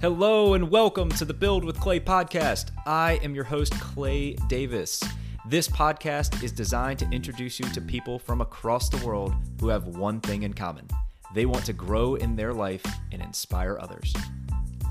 [0.00, 2.70] Hello and welcome to the Build with Clay podcast.
[2.86, 5.02] I am your host, Clay Davis.
[5.44, 9.88] This podcast is designed to introduce you to people from across the world who have
[9.88, 10.86] one thing in common
[11.34, 14.14] they want to grow in their life and inspire others.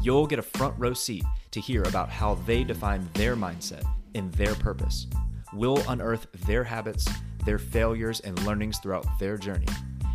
[0.01, 4.29] You'll get a front row seat to hear about how they define their mindset and
[4.33, 5.07] their purpose.
[5.53, 7.07] We'll unearth their habits,
[7.45, 9.67] their failures, and learnings throughout their journey.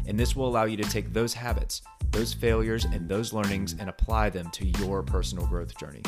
[0.07, 1.81] And this will allow you to take those habits
[2.13, 6.03] those failures and those learnings and apply them to your personal growth journey,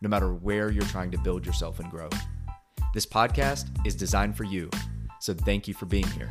[0.00, 2.08] no matter where you're trying to build yourself and grow.
[2.94, 4.70] This podcast is designed for you,
[5.20, 6.30] so thank you for being here.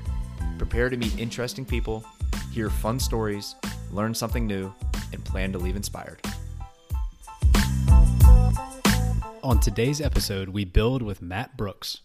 [0.58, 2.04] Prepare to meet interesting people,
[2.52, 3.55] hear fun stories,
[3.91, 4.73] learn something new,
[5.13, 6.20] and plan to leave inspired.
[9.44, 11.99] On today's episode, we build with Matt Brooks.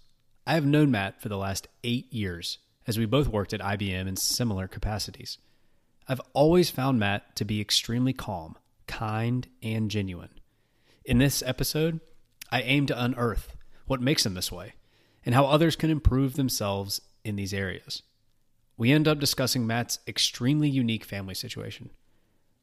[0.46, 4.06] I have known Matt for the last eight years, as we both worked at IBM
[4.08, 5.38] in similar capacities.
[6.08, 10.40] I've always found Matt to be extremely calm, kind, and genuine.
[11.04, 12.00] In this episode,
[12.50, 14.74] I aim to unearth what makes him this way
[15.24, 18.02] and how others can improve themselves in these areas.
[18.76, 21.90] We end up discussing Matt's extremely unique family situation,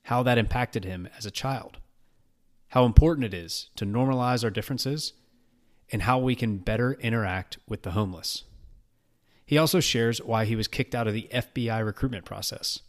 [0.04, 1.78] how that impacted him as a child,
[2.70, 5.14] how important it is to normalize our differences,
[5.92, 8.44] and how we can better interact with the homeless.
[9.46, 12.82] He also shares why he was kicked out of the FBI recruitment process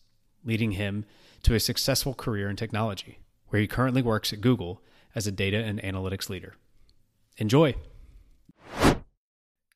[0.45, 1.05] leading him
[1.43, 4.83] to a successful career in technology, where he currently works at Google
[5.15, 6.55] as a data and analytics leader.
[7.37, 7.75] Enjoy.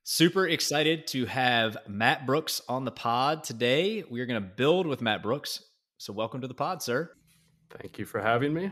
[0.02, 4.04] Super excited to have Matt Brooks on the pod today.
[4.10, 5.64] We are going to build with Matt Brooks.
[5.96, 7.10] So, welcome to the pod, sir.
[7.70, 8.70] Thank you for having me.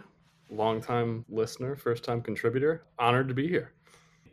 [0.50, 2.84] Longtime listener, first time contributor.
[2.98, 3.72] Honored to be here.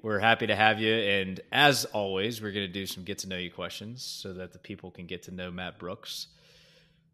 [0.02, 0.94] We're happy to have you.
[0.94, 4.52] And as always, we're going to do some get to know you questions so that
[4.52, 6.28] the people can get to know Matt Brooks.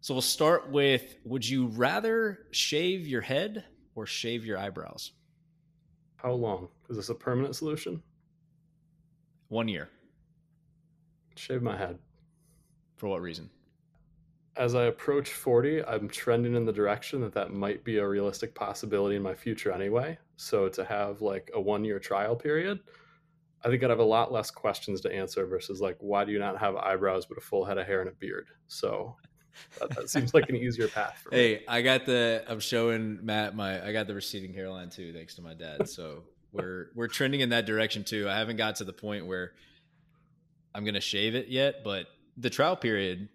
[0.01, 3.65] So we'll start with Would you rather shave your head
[3.95, 5.11] or shave your eyebrows?
[6.17, 6.69] How long?
[6.89, 8.01] Is this a permanent solution?
[9.49, 9.89] One year.
[11.35, 11.99] Shave my head.
[12.95, 13.49] For what reason?
[14.57, 18.55] As I approach 40, I'm trending in the direction that that might be a realistic
[18.55, 20.17] possibility in my future anyway.
[20.37, 22.79] So to have like a one year trial period,
[23.63, 26.39] I think I'd have a lot less questions to answer versus like, why do you
[26.39, 28.47] not have eyebrows but a full head of hair and a beard?
[28.67, 29.15] So
[29.79, 31.19] that, that, seems like an easier path.
[31.23, 31.37] For me.
[31.37, 32.43] Hey, I got the.
[32.47, 33.85] I'm showing Matt my.
[33.85, 35.89] I got the receding hairline too, thanks to my dad.
[35.89, 38.29] So we're we're trending in that direction too.
[38.29, 39.53] I haven't got to the point where
[40.73, 42.07] I'm gonna shave it yet, but
[42.37, 43.29] the trial period,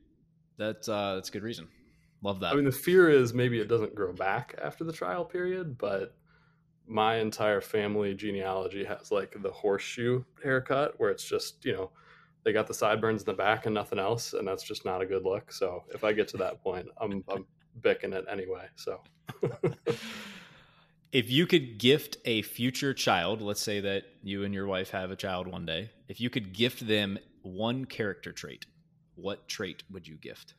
[0.59, 1.69] that's uh, that's a good reason.
[2.23, 2.53] Love that.
[2.53, 6.15] I mean, the fear is maybe it doesn't grow back after the trial period, but
[6.87, 11.91] my entire family genealogy has like the horseshoe haircut, where it's just you know
[12.45, 15.07] they got the sideburns in the back and nothing else, and that's just not a
[15.07, 15.53] good look.
[15.53, 17.47] So if I get to that point, I'm I'm
[17.83, 18.67] bicking it anyway.
[18.77, 19.01] So
[21.13, 25.11] if you could gift a future child, let's say that you and your wife have
[25.11, 28.67] a child one day, if you could gift them one character trait,
[29.17, 30.55] what trait would you gift?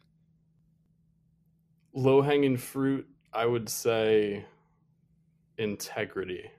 [1.93, 4.45] Low hanging fruit, I would say
[5.57, 6.49] integrity.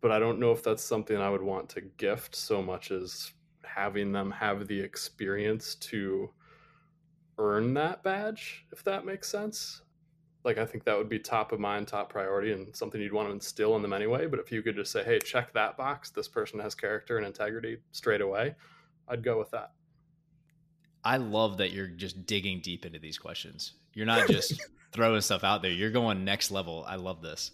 [0.00, 3.32] But I don't know if that's something I would want to gift so much as
[3.74, 6.30] having them have the experience to
[7.38, 9.82] earn that badge, if that makes sense.
[10.42, 13.28] Like, I think that would be top of mind, top priority, and something you'd want
[13.28, 14.26] to instill in them anyway.
[14.26, 17.26] But if you could just say, hey, check that box, this person has character and
[17.26, 18.54] integrity straight away,
[19.06, 19.72] I'd go with that.
[21.04, 23.74] I love that you're just digging deep into these questions.
[23.94, 24.60] You're not just
[24.92, 26.84] throwing stuff out there, you're going next level.
[26.86, 27.50] I love this.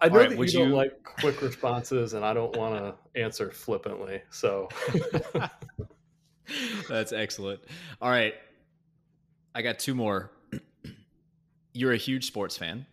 [0.00, 3.50] I know right, that you don't like quick responses, and I don't want to answer
[3.50, 4.22] flippantly.
[4.30, 4.68] So
[6.88, 7.60] that's excellent.
[8.00, 8.34] All right,
[9.54, 10.30] I got two more.
[11.72, 12.86] You're a huge sports fan.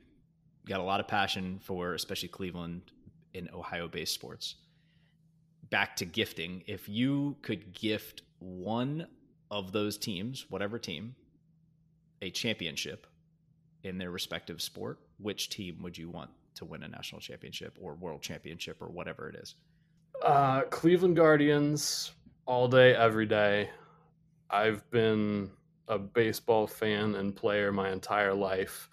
[0.63, 2.91] You got a lot of passion for, especially Cleveland
[3.33, 4.55] in Ohio-based sports.
[5.69, 6.63] Back to gifting.
[6.65, 9.07] If you could gift one
[9.51, 11.15] of those teams, whatever team,
[12.21, 13.05] a championship
[13.83, 17.95] in their respective sport, which team would you want to win a national championship or
[17.95, 19.55] world championship or whatever it is?
[20.23, 22.11] Uh, Cleveland Guardians
[22.45, 23.69] all day, every day.
[24.49, 25.51] I've been
[25.87, 28.89] a baseball fan and player my entire life,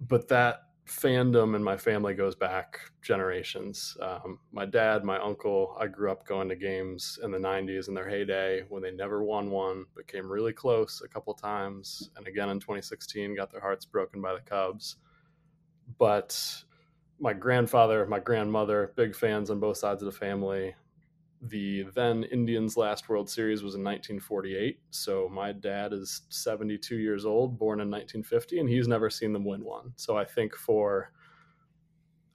[0.00, 3.96] but that fandom in my family goes back generations.
[4.00, 7.94] Um, my dad, my uncle, I grew up going to games in the 90s in
[7.94, 12.10] their heyday when they never won one, but came really close a couple times.
[12.16, 14.96] And again in 2016, got their hearts broken by the Cubs
[16.02, 16.36] but
[17.20, 20.74] my grandfather, my grandmother, big fans on both sides of the family.
[21.42, 24.80] The then Indians' last World Series was in 1948.
[24.90, 29.44] So my dad is 72 years old, born in 1950, and he's never seen them
[29.44, 29.92] win one.
[29.94, 31.12] So I think for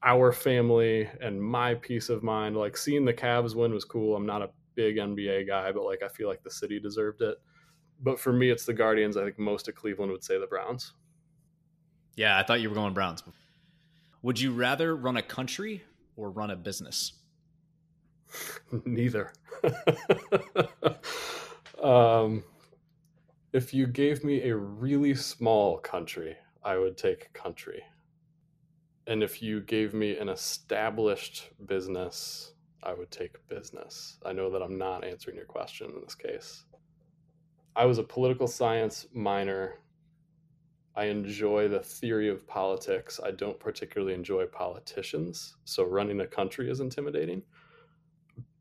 [0.02, 2.56] our family and my peace of mind.
[2.56, 4.16] Like seeing the Cavs win was cool.
[4.16, 7.36] I'm not a big NBA guy, but like I feel like the city deserved it.
[8.02, 9.18] But for me, it's the Guardians.
[9.18, 10.94] I think most of Cleveland would say the Browns.
[12.16, 13.24] Yeah, I thought you were going Browns.
[14.28, 15.84] Would you rather run a country
[16.18, 17.14] or run a business?
[18.86, 19.32] Neither.
[21.82, 22.44] um,
[23.54, 27.82] if you gave me a really small country, I would take country.
[29.08, 32.52] And if you gave me an established business,
[32.84, 34.18] I would take business.
[34.26, 36.66] I know that I'm not answering your question in this case.
[37.78, 39.76] I was a political science minor.
[40.98, 43.20] I enjoy the theory of politics.
[43.24, 45.56] I don't particularly enjoy politicians.
[45.64, 47.44] So running a country is intimidating.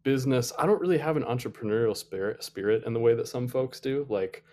[0.03, 3.81] Business, I don't really have an entrepreneurial spirit spirit in the way that some folks
[3.81, 4.07] do.
[4.11, 4.45] Like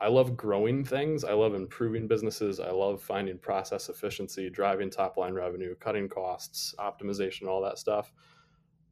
[0.00, 1.24] I love growing things.
[1.24, 2.60] I love improving businesses.
[2.60, 8.12] I love finding process efficiency, driving top line revenue, cutting costs, optimization, all that stuff.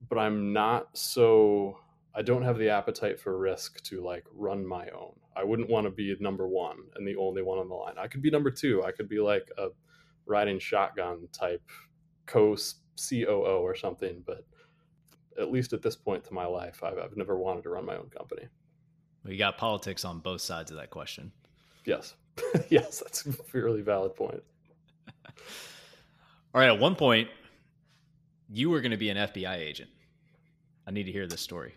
[0.09, 1.79] But I'm not so,
[2.13, 5.15] I don't have the appetite for risk to like run my own.
[5.37, 7.95] I wouldn't want to be number one and the only one on the line.
[7.99, 8.85] I could be number two.
[8.85, 9.69] I could be like a
[10.27, 11.63] riding shotgun type
[12.27, 12.57] co
[12.97, 14.23] COO or something.
[14.27, 14.45] But
[15.39, 17.97] at least at this point to my life, I've, I've never wanted to run my
[17.97, 18.47] own company.
[19.25, 21.33] We got politics on both sides of that question.
[21.85, 22.15] Yes.
[22.69, 24.43] yes, that's a fairly valid point.
[26.55, 26.69] All right.
[26.69, 27.29] At one point,
[28.49, 29.91] you were going to be an FBI agent.
[30.87, 31.75] I need to hear this story.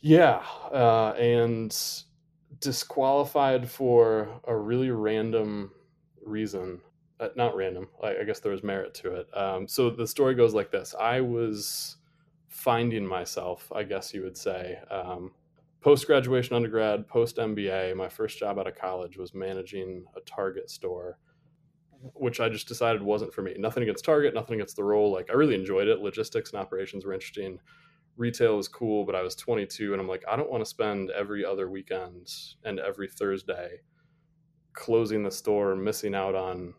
[0.00, 0.42] Yeah.
[0.72, 1.72] Uh, and
[2.58, 5.70] disqualified for a really random
[6.24, 6.80] reason.
[7.18, 7.88] Uh, not random.
[8.02, 9.36] I, I, guess there was merit to it.
[9.36, 11.96] Um, so the story goes like this I was
[12.48, 14.78] finding myself, I guess you would say.
[14.90, 15.32] Um,
[15.80, 20.70] post graduation undergrad, post MBA, my first job out of college was managing a Target
[20.70, 21.18] store,
[22.14, 23.54] which I just decided wasn't for me.
[23.58, 25.12] Nothing against Target, nothing against the role.
[25.12, 26.00] Like I really enjoyed it.
[26.00, 27.58] Logistics and operations were interesting.
[28.16, 31.10] Retail was cool, but I was 22 and I'm like, I don't want to spend
[31.10, 32.32] every other weekend
[32.64, 33.80] and every Thursday
[34.72, 36.74] closing the store, missing out on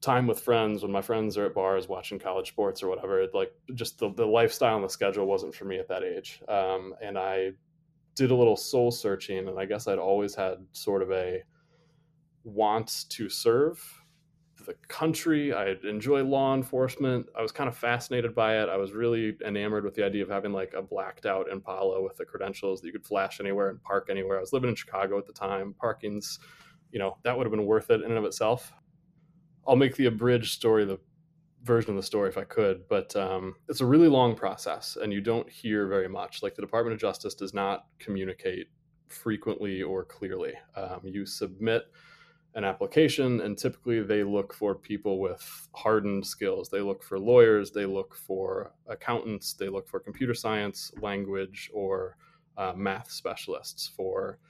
[0.00, 3.26] time with friends when my friends are at bars watching college sports or whatever.
[3.34, 6.40] Like just the, the lifestyle and the schedule wasn't for me at that age.
[6.48, 7.50] Um, and I
[8.14, 11.42] did a little soul searching, and I guess I'd always had sort of a
[12.44, 13.97] want to serve
[14.66, 15.52] the country.
[15.52, 17.26] I enjoy law enforcement.
[17.36, 18.68] I was kind of fascinated by it.
[18.68, 22.16] I was really enamored with the idea of having like a blacked out Impala with
[22.16, 24.38] the credentials that you could flash anywhere and park anywhere.
[24.38, 25.74] I was living in Chicago at the time.
[25.78, 26.38] Parking's,
[26.92, 28.72] you know, that would have been worth it in and of itself.
[29.66, 30.98] I'll make the abridged story the
[31.62, 35.12] version of the story if I could, but um, it's a really long process and
[35.12, 36.42] you don't hear very much.
[36.42, 38.68] Like the Department of Justice does not communicate
[39.08, 40.54] frequently or clearly.
[40.76, 41.84] Um, you submit
[42.58, 46.68] an application and typically they look for people with hardened skills.
[46.68, 52.16] They look for lawyers, they look for accountants, they look for computer science, language, or
[52.56, 54.40] uh, math specialists for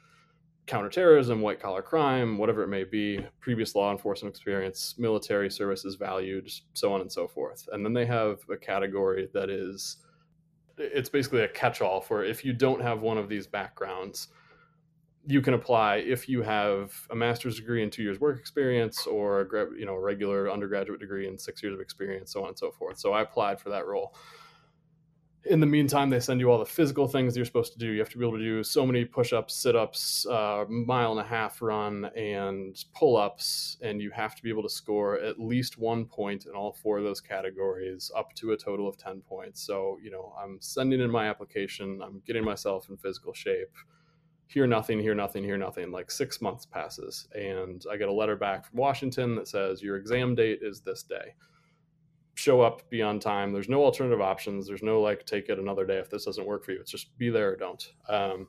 [0.64, 6.50] counterterrorism, white collar crime, whatever it may be, previous law enforcement experience, military services valued,
[6.72, 7.69] so on and so forth.
[7.72, 9.99] And then they have a category that is
[10.78, 14.28] it's basically a catch all for if you don't have one of these backgrounds,
[15.28, 19.43] you can apply if you have a master's degree and two years work experience or
[19.43, 22.58] a you know a regular undergraduate degree and six years of experience, so on and
[22.58, 22.98] so forth.
[22.98, 24.14] So I applied for that role
[25.44, 27.86] in the meantime, they send you all the physical things you're supposed to do.
[27.86, 31.24] You have to be able to do so many push-ups, sit-ups, uh, mile and a
[31.24, 36.05] half run, and pull-ups, and you have to be able to score at least one
[36.05, 39.62] point in all four of those categories, up to a total of ten points.
[39.62, 42.00] So, you know, I'm sending in my application.
[42.03, 43.74] I'm getting myself in physical shape.
[44.48, 45.93] Hear nothing, hear nothing, hear nothing.
[45.93, 49.96] Like six months passes, and I get a letter back from Washington that says your
[49.96, 51.34] exam date is this day
[52.38, 53.52] show up, be on time.
[53.52, 54.67] There's no alternative options.
[54.67, 56.81] There's no like take it another day if this doesn't work for you.
[56.81, 57.93] It's just be there or don't.
[58.08, 58.46] Um,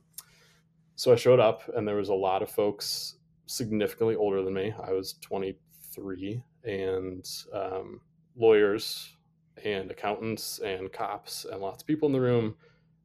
[0.96, 3.16] so I showed up, and there was a lot of folks
[3.48, 4.74] significantly older than me.
[4.84, 8.02] I was 23, and um,
[8.36, 9.16] lawyers
[9.66, 12.56] and accountants and cops and lots of people in the room.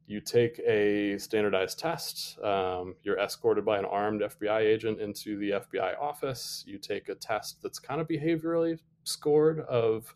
[0.07, 2.37] You take a standardized test.
[2.43, 6.63] Um, you're escorted by an armed FBI agent into the FBI office.
[6.67, 10.13] You take a test that's kind of behaviorally scored of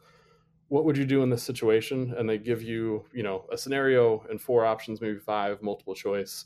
[0.70, 4.24] what would you do in this situation and they give you you know a scenario
[4.30, 6.46] and four options maybe five multiple choice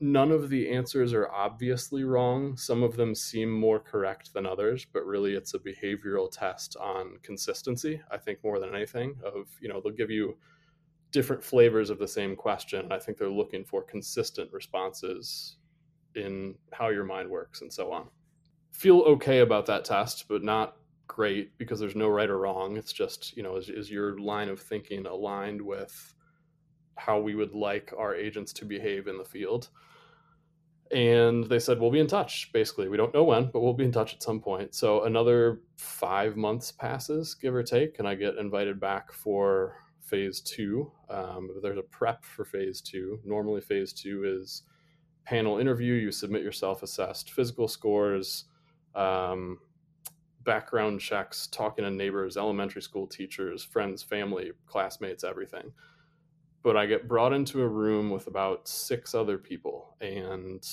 [0.00, 4.86] none of the answers are obviously wrong some of them seem more correct than others
[4.92, 9.68] but really it's a behavioral test on consistency i think more than anything of you
[9.68, 10.36] know they'll give you
[11.12, 15.56] different flavors of the same question i think they're looking for consistent responses
[16.14, 18.06] in how your mind works and so on
[18.72, 22.76] feel okay about that test but not great because there's no right or wrong.
[22.76, 26.14] It's just, you know, is, is your line of thinking aligned with
[26.96, 29.68] how we would like our agents to behave in the field?
[30.92, 32.50] And they said, we'll be in touch.
[32.52, 34.74] Basically, we don't know when, but we'll be in touch at some point.
[34.74, 40.40] So another five months passes, give or take, and I get invited back for phase
[40.40, 40.90] two.
[41.10, 43.20] Um, there's a prep for phase two.
[43.24, 44.62] Normally, phase two is
[45.24, 45.94] panel interview.
[45.94, 48.44] You submit your self assessed physical scores,
[48.94, 49.58] um,
[50.44, 55.72] background checks, talking to neighbors, elementary school teachers, friends, family, classmates, everything.
[56.62, 60.66] But I get brought into a room with about six other people, and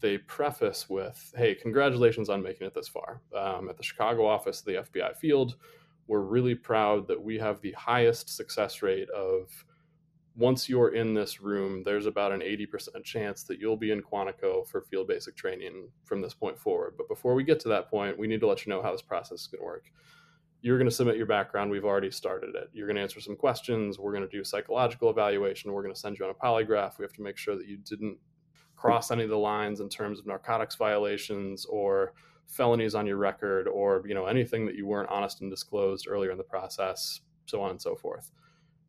[0.00, 3.22] they preface with, Hey, congratulations on making it this far.
[3.34, 5.56] Um, at the Chicago office of the FBI field,
[6.08, 9.48] we're really proud that we have the highest success rate of
[10.34, 14.66] once you're in this room, there's about an 80% chance that you'll be in Quantico
[14.66, 16.94] for field basic training from this point forward.
[16.96, 19.02] But before we get to that point, we need to let you know how this
[19.02, 19.90] process is going to work.
[20.62, 21.70] You're going to submit your background.
[21.70, 22.70] We've already started it.
[22.72, 23.98] You're going to answer some questions.
[23.98, 25.72] We're going to do psychological evaluation.
[25.72, 26.98] We're going to send you on a polygraph.
[26.98, 28.16] We have to make sure that you didn't
[28.76, 32.12] cross any of the lines in terms of narcotics violations or
[32.48, 36.30] felonies on your record or you know anything that you weren't honest and disclosed earlier
[36.30, 38.30] in the process so on and so forth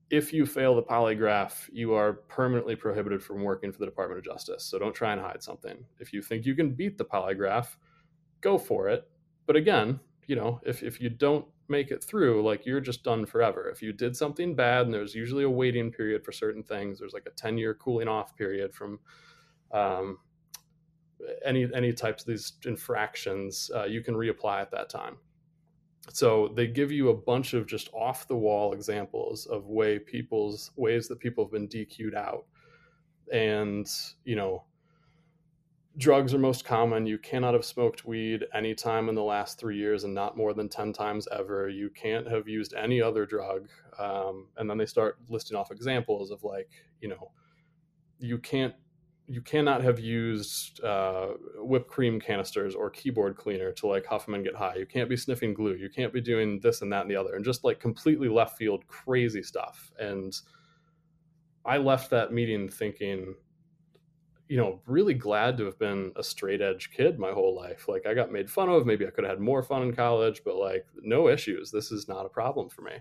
[0.10, 4.26] if you fail the polygraph, you are permanently prohibited from working for the Department of
[4.26, 4.64] Justice.
[4.64, 5.86] So don't try and hide something.
[6.00, 7.76] If you think you can beat the polygraph,
[8.42, 9.08] go for it.
[9.46, 13.26] But again, you know, if, if you don't make it through, like you're just done
[13.26, 13.70] forever.
[13.70, 17.14] If you did something bad, and there's usually a waiting period for certain things, there's
[17.14, 19.00] like a 10 year cooling off period from
[19.72, 20.18] um,
[21.46, 25.18] any any types of these infractions, uh, you can reapply at that time
[26.12, 30.72] so they give you a bunch of just off the wall examples of way people's
[30.76, 32.46] ways that people have been DQ'd out.
[33.32, 33.88] And,
[34.24, 34.64] you know,
[35.98, 37.06] drugs are most common.
[37.06, 40.54] You cannot have smoked weed any time in the last three years and not more
[40.54, 41.70] than 10 times ever.
[41.70, 43.70] You can't have used any other drug.
[44.00, 46.72] Um, and then they start listing off examples of like,
[47.02, 47.32] you know,
[48.20, 48.74] you can't
[49.30, 54.34] you cannot have used uh, whipped cream canisters or keyboard cleaner to like huff them
[54.34, 54.74] and get high.
[54.76, 55.76] You can't be sniffing glue.
[55.76, 58.58] You can't be doing this and that and the other, and just like completely left
[58.58, 59.92] field, crazy stuff.
[60.00, 60.36] And
[61.64, 63.36] I left that meeting thinking,
[64.48, 67.88] you know, really glad to have been a straight edge kid my whole life.
[67.88, 68.88] Like I got made fun of.
[68.88, 71.70] Maybe I could have had more fun in college, but like no issues.
[71.70, 72.94] This is not a problem for me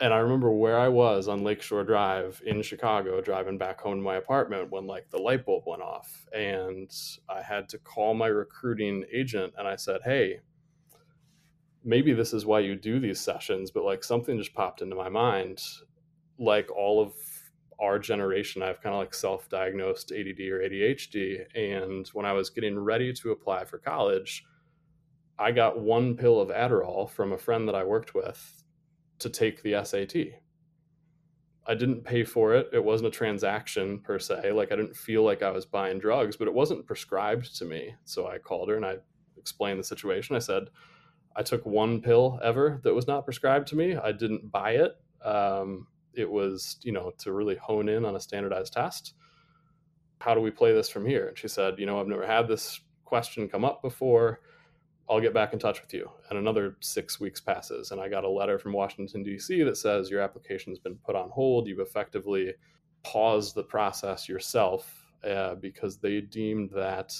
[0.00, 4.02] and I remember where I was on Lakeshore Drive in Chicago, driving back home to
[4.02, 6.90] my apartment when like the light bulb went off, and
[7.28, 10.40] I had to call my recruiting agent, and I said, "Hey,
[11.84, 15.10] maybe this is why you do these sessions, but like something just popped into my
[15.10, 15.62] mind,
[16.38, 17.12] like all of
[17.78, 22.78] our generation, I've kind of like self-diagnosed ADD or ADHD, and when I was getting
[22.78, 24.44] ready to apply for college."
[25.38, 28.59] I got one pill of Adderall from a friend that I worked with
[29.20, 30.40] to take the SAT.
[31.66, 32.68] I didn't pay for it.
[32.72, 34.52] It wasn't a transaction per se.
[34.52, 37.94] Like I didn't feel like I was buying drugs, but it wasn't prescribed to me.
[38.04, 38.96] So I called her and I
[39.36, 40.36] explained the situation.
[40.36, 40.64] I said,
[41.36, 43.94] I took one pill ever that was not prescribed to me.
[43.96, 44.96] I didn't buy it.
[45.24, 49.14] Um, it was, you know, to really hone in on a standardized test.
[50.20, 51.28] How do we play this from here?
[51.28, 54.40] And she said, you know, I've never had this question come up before.
[55.10, 56.08] I'll get back in touch with you.
[56.28, 59.64] And another six weeks passes, and I got a letter from Washington, D.C.
[59.64, 61.66] that says your application has been put on hold.
[61.66, 62.54] You've effectively
[63.02, 67.12] paused the process yourself uh, because they deemed that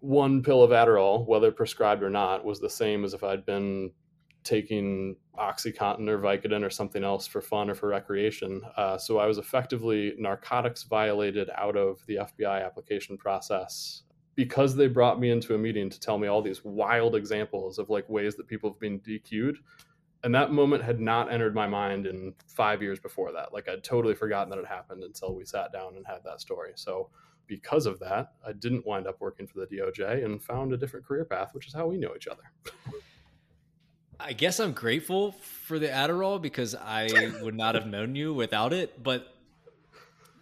[0.00, 3.92] one pill of Adderall, whether prescribed or not, was the same as if I'd been
[4.42, 8.62] taking Oxycontin or Vicodin or something else for fun or for recreation.
[8.76, 14.02] Uh, so I was effectively narcotics violated out of the FBI application process
[14.40, 17.90] because they brought me into a meeting to tell me all these wild examples of
[17.90, 19.58] like ways that people have been DQ'd.
[20.24, 23.52] And that moment had not entered my mind in five years before that.
[23.52, 26.70] Like I'd totally forgotten that it happened until we sat down and had that story.
[26.74, 27.10] So
[27.48, 31.04] because of that, I didn't wind up working for the DOJ and found a different
[31.04, 32.44] career path, which is how we know each other.
[34.18, 37.10] I guess I'm grateful for the Adderall because I
[37.42, 39.02] would not have known you without it.
[39.02, 39.34] But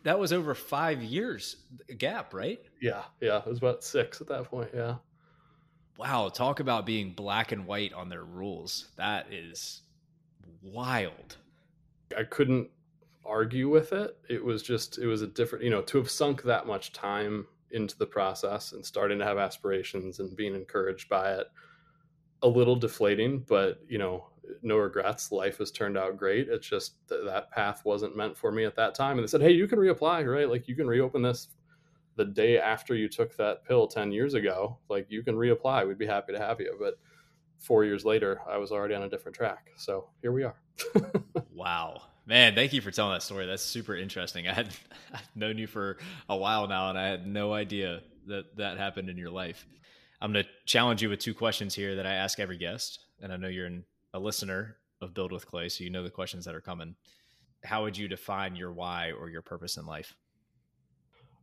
[0.05, 1.57] that was over five years
[1.99, 2.61] gap, right?
[2.80, 4.70] Yeah, yeah, it was about six at that point.
[4.75, 4.97] Yeah.
[5.99, 8.88] Wow, talk about being black and white on their rules.
[8.97, 9.82] That is
[10.62, 11.37] wild.
[12.16, 12.68] I couldn't
[13.26, 14.16] argue with it.
[14.30, 17.47] It was just, it was a different, you know, to have sunk that much time
[17.73, 21.49] into the process and starting to have aspirations and being encouraged by it,
[22.42, 24.28] a little deflating, but, you know,
[24.62, 25.32] no regrets.
[25.32, 26.49] Life has turned out great.
[26.49, 29.18] It's just th- that path wasn't meant for me at that time.
[29.18, 30.49] And they said, hey, you can reapply, right?
[30.49, 31.49] Like you can reopen this
[32.19, 34.77] the day after you took that pill 10 years ago.
[34.91, 35.87] Like you can reapply.
[35.87, 36.77] We'd be happy to have you.
[36.79, 36.99] But
[37.59, 39.71] four years later, I was already on a different track.
[39.77, 40.57] So here we are.
[41.55, 42.03] wow.
[42.27, 43.47] Man, thank you for telling that story.
[43.47, 44.49] That's super interesting.
[44.49, 44.69] I had
[45.15, 45.97] I've known you for
[46.29, 49.65] a while now, and I had no idea that that happened in your life.
[50.21, 53.33] I'm going to challenge you with two questions here that I ask every guest, and
[53.33, 56.45] I know you're an, a listener of Build with Clay, so you know the questions
[56.45, 56.97] that are coming.
[57.65, 60.15] How would you define your why or your purpose in life?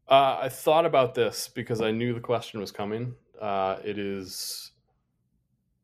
[0.07, 3.15] Uh, I thought about this because I knew the question was coming.
[3.41, 4.71] Uh, it is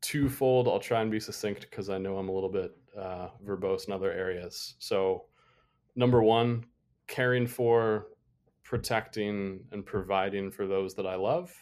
[0.01, 0.67] twofold.
[0.67, 3.93] I'll try and be succinct because I know I'm a little bit uh, verbose in
[3.93, 4.75] other areas.
[4.77, 5.25] So,
[5.95, 6.65] number one,
[7.07, 8.07] caring for,
[8.63, 11.53] protecting, and providing for those that I love.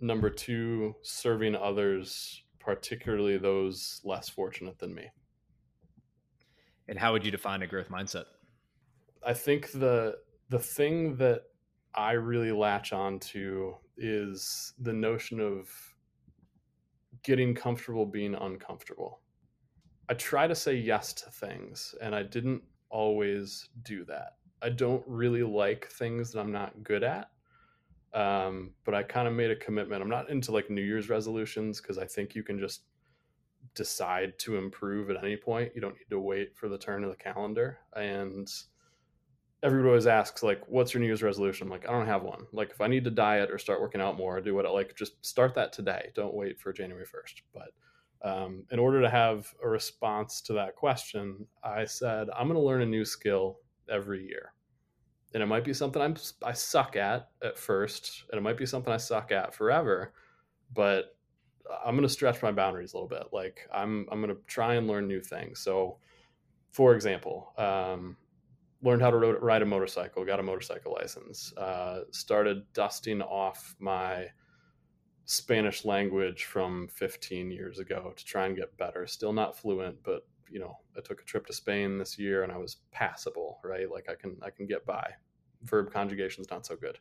[0.00, 5.10] Number two, serving others, particularly those less fortunate than me.
[6.88, 8.24] And how would you define a growth mindset?
[9.26, 11.42] I think the the thing that
[11.94, 15.68] I really latch on to is the notion of
[17.22, 19.20] getting comfortable being uncomfortable.
[20.08, 24.36] I try to say yes to things, and I didn't always do that.
[24.62, 27.30] I don't really like things that I'm not good at.
[28.14, 30.02] Um, but I kind of made a commitment.
[30.02, 32.82] I'm not into like New Year's resolutions because I think you can just
[33.74, 35.72] decide to improve at any point.
[35.74, 37.78] You don't need to wait for the turn of the calendar.
[37.94, 38.50] And
[39.62, 41.66] everybody always asks, like, what's your New Year's resolution?
[41.66, 42.46] I'm like, I don't have one.
[42.52, 44.94] Like, if I need to diet or start working out more, do what I like,
[44.96, 46.10] just start that today.
[46.14, 47.42] Don't wait for January 1st.
[47.52, 52.58] But um, in order to have a response to that question, I said, I'm going
[52.58, 54.52] to learn a new skill every year.
[55.34, 58.66] And it might be something I'm, I suck at at first, and it might be
[58.66, 60.14] something I suck at forever,
[60.72, 61.16] but
[61.84, 63.28] I'm going to stretch my boundaries a little bit.
[63.30, 65.60] Like I'm, I'm going to try and learn new things.
[65.60, 65.98] So,
[66.72, 68.16] for example, um,
[68.82, 74.26] learned how to ride a motorcycle, got a motorcycle license, uh, started dusting off my
[75.24, 79.06] Spanish language from 15 years ago to try and get better.
[79.06, 82.52] Still not fluent, but you know, I took a trip to Spain this year and
[82.52, 83.90] I was passable, right?
[83.90, 85.10] Like I can I can get by.
[85.62, 86.98] Verb conjugation's not so good.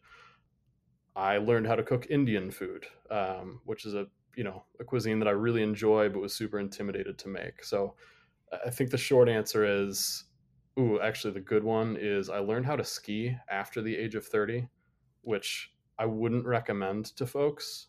[1.15, 5.19] I learned how to cook Indian food, um, which is a you know a cuisine
[5.19, 7.63] that I really enjoy, but was super intimidated to make.
[7.63, 7.95] So
[8.65, 10.25] I think the short answer is,
[10.79, 14.25] ooh, actually the good one is I learned how to ski after the age of
[14.25, 14.67] 30,
[15.21, 17.87] which I wouldn't recommend to folks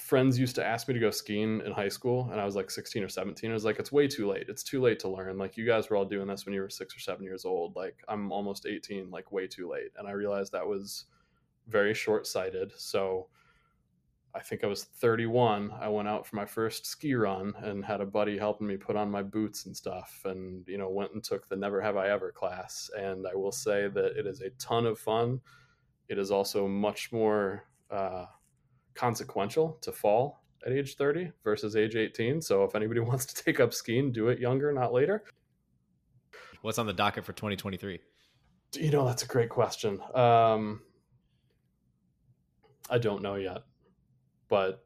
[0.00, 2.70] friends used to ask me to go skiing in high school and I was like
[2.70, 3.50] 16 or 17.
[3.50, 4.46] I was like, it's way too late.
[4.48, 5.38] It's too late to learn.
[5.38, 7.76] Like you guys were all doing this when you were six or seven years old.
[7.76, 9.90] Like I'm almost 18, like way too late.
[9.98, 11.04] And I realized that was
[11.68, 12.72] very short sighted.
[12.76, 13.28] So
[14.34, 15.72] I think I was 31.
[15.80, 18.96] I went out for my first ski run and had a buddy helping me put
[18.96, 20.20] on my boots and stuff.
[20.24, 22.90] And, you know, went and took the Never Have I Ever class.
[22.96, 25.40] And I will say that it is a ton of fun.
[26.08, 28.26] It is also much more, uh,
[28.94, 32.40] consequential to fall at age 30 versus age 18.
[32.40, 35.24] So if anybody wants to take up skiing, do it younger, not later.
[36.62, 38.00] What's on the docket for 2023?
[38.74, 40.00] You know, that's a great question.
[40.14, 40.82] Um,
[42.88, 43.62] I don't know yet,
[44.50, 44.84] but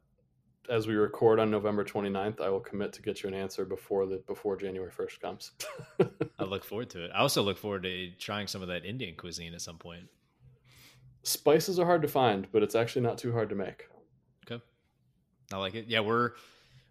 [0.71, 4.07] as we record on November 29th, I will commit to get you an answer before
[4.07, 5.53] the before January 1st comes.
[6.39, 7.11] I look forward to it.
[7.15, 10.09] I also look forward to trying some of that Indian cuisine at some point.
[11.23, 13.89] Spices are hard to find, but it's actually not too hard to make.
[14.47, 14.63] Okay.
[15.53, 15.87] I like it.
[15.89, 16.33] Yeah, we're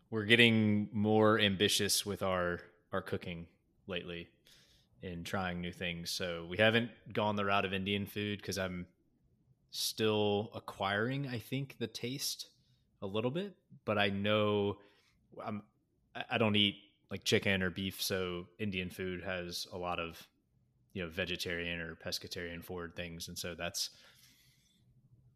[0.10, 2.60] we're getting more ambitious with our
[2.92, 3.48] our cooking
[3.88, 4.30] lately
[5.02, 6.10] in trying new things.
[6.10, 8.88] So we haven't gone the route of Indian food because I'm
[9.72, 12.48] still acquiring, I think, the taste
[13.04, 13.54] a little bit.
[13.86, 14.78] But I know
[15.44, 15.62] I'm
[16.30, 16.76] I don't eat
[17.12, 20.28] like chicken or beef, so Indian food has a lot of
[20.94, 23.92] you know vegetarian or pescatarian forward things, and so that's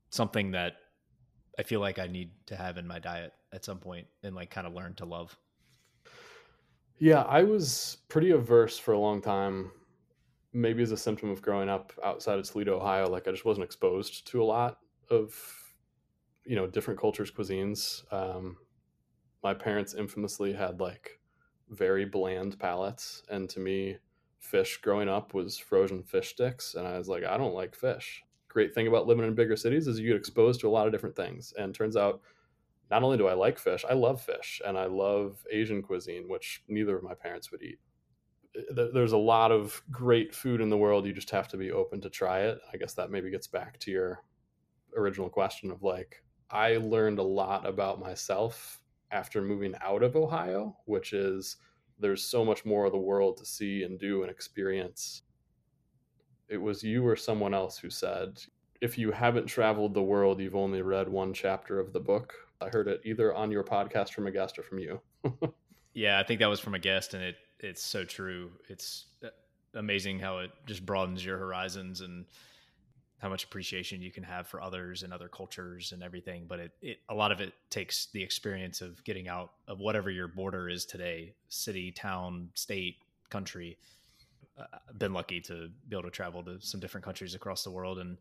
[0.09, 0.77] something that
[1.59, 4.49] I feel like I need to have in my diet at some point and like
[4.49, 5.37] kind of learn to love.
[6.99, 9.71] Yeah, I was pretty averse for a long time.
[10.53, 13.65] Maybe as a symptom of growing up outside of Toledo, Ohio, like I just wasn't
[13.65, 14.79] exposed to a lot
[15.11, 15.35] of,
[16.47, 18.01] you know, different cultures, cuisines.
[18.11, 18.57] Um,
[19.43, 21.19] my parents infamously had like
[21.69, 23.97] very bland palates, and to me,
[24.39, 28.23] fish growing up was frozen fish sticks, and I was like, I don't like fish
[28.57, 30.91] great thing about living in bigger cities is you get exposed to a lot of
[30.91, 31.53] different things.
[31.59, 32.21] And turns out,
[32.89, 36.63] not only do I like fish, I love fish and I love Asian cuisine, which
[36.67, 37.77] neither of my parents would eat.
[38.71, 41.05] There's a lot of great food in the world.
[41.05, 42.57] You just have to be open to try it.
[42.73, 44.23] I guess that maybe gets back to your
[44.97, 48.79] original question of like, I learned a lot about myself
[49.11, 51.57] after moving out of Ohio, which is
[51.99, 55.23] there's so much more of the world to see and do and experience
[56.49, 58.41] it was you or someone else who said
[58.79, 62.33] if you haven't traveled the world, you've only read one chapter of the book.
[62.61, 65.01] I heard it either on your podcast from a guest or from you.
[65.93, 68.51] yeah, I think that was from a guest, and it it's so true.
[68.69, 69.29] It's uh,
[69.73, 72.25] amazing how it just broadens your horizons and
[73.19, 76.45] how much appreciation you can have for others and other cultures and everything.
[76.47, 80.11] But it, it a lot of it takes the experience of getting out of whatever
[80.11, 82.97] your border is today, city, town, state,
[83.29, 83.77] country.
[84.57, 87.71] Uh, I've been lucky to be able to travel to some different countries across the
[87.71, 88.17] world and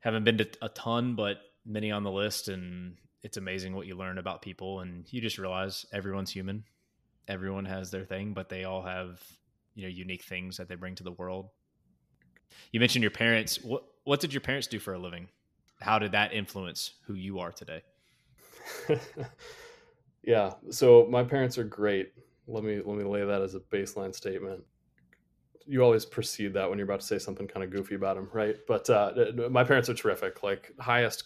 [0.00, 2.48] haven't been to a ton, but many on the list.
[2.48, 4.80] And it's amazing what you learn about people.
[4.80, 6.64] And you just realize everyone's human.
[7.28, 9.22] Everyone has their thing, but they all have,
[9.76, 11.50] you know, unique things that they bring to the world.
[12.72, 13.62] You mentioned your parents.
[13.62, 15.28] What what did your parents do for a living?
[15.80, 17.82] How did that influence who you are today?
[20.22, 22.12] yeah, so my parents are great.
[22.46, 24.64] Let me let me lay that as a baseline statement
[25.66, 28.28] you always precede that when you're about to say something kind of goofy about them,
[28.32, 28.56] right?
[28.66, 29.12] But uh,
[29.50, 31.24] my parents are terrific, like highest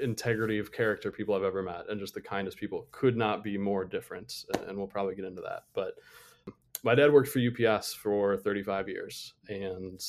[0.00, 2.86] integrity of character people I've ever met, and just the kindest people.
[2.90, 5.64] Could not be more different, and we'll probably get into that.
[5.74, 5.94] But
[6.82, 10.00] my dad worked for UPS for 35 years and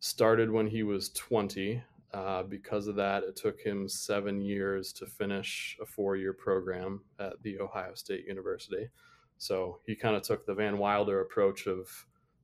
[0.00, 1.82] started when he was 20.
[2.14, 7.34] Uh, because of that, it took him seven years to finish a four-year program at
[7.42, 8.88] the Ohio State University.
[9.36, 11.88] So he kind of took the Van Wilder approach of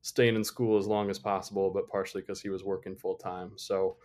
[0.02, 3.52] staying in school as long as possible, but partially because he was working full time.
[3.56, 3.96] So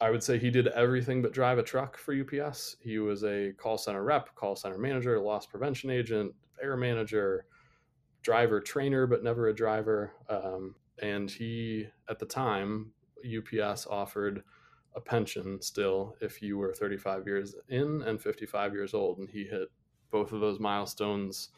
[0.00, 2.76] I would say he did everything but drive a truck for UPS.
[2.80, 7.44] He was a call center rep, call center manager, loss prevention agent, air manager,
[8.22, 10.12] driver trainer, but never a driver.
[10.28, 12.92] Um, and he, at the time,
[13.24, 14.42] UPS offered
[14.94, 19.18] a pension still if you were 35 years in and 55 years old.
[19.18, 19.68] And he hit
[20.10, 21.50] both of those milestones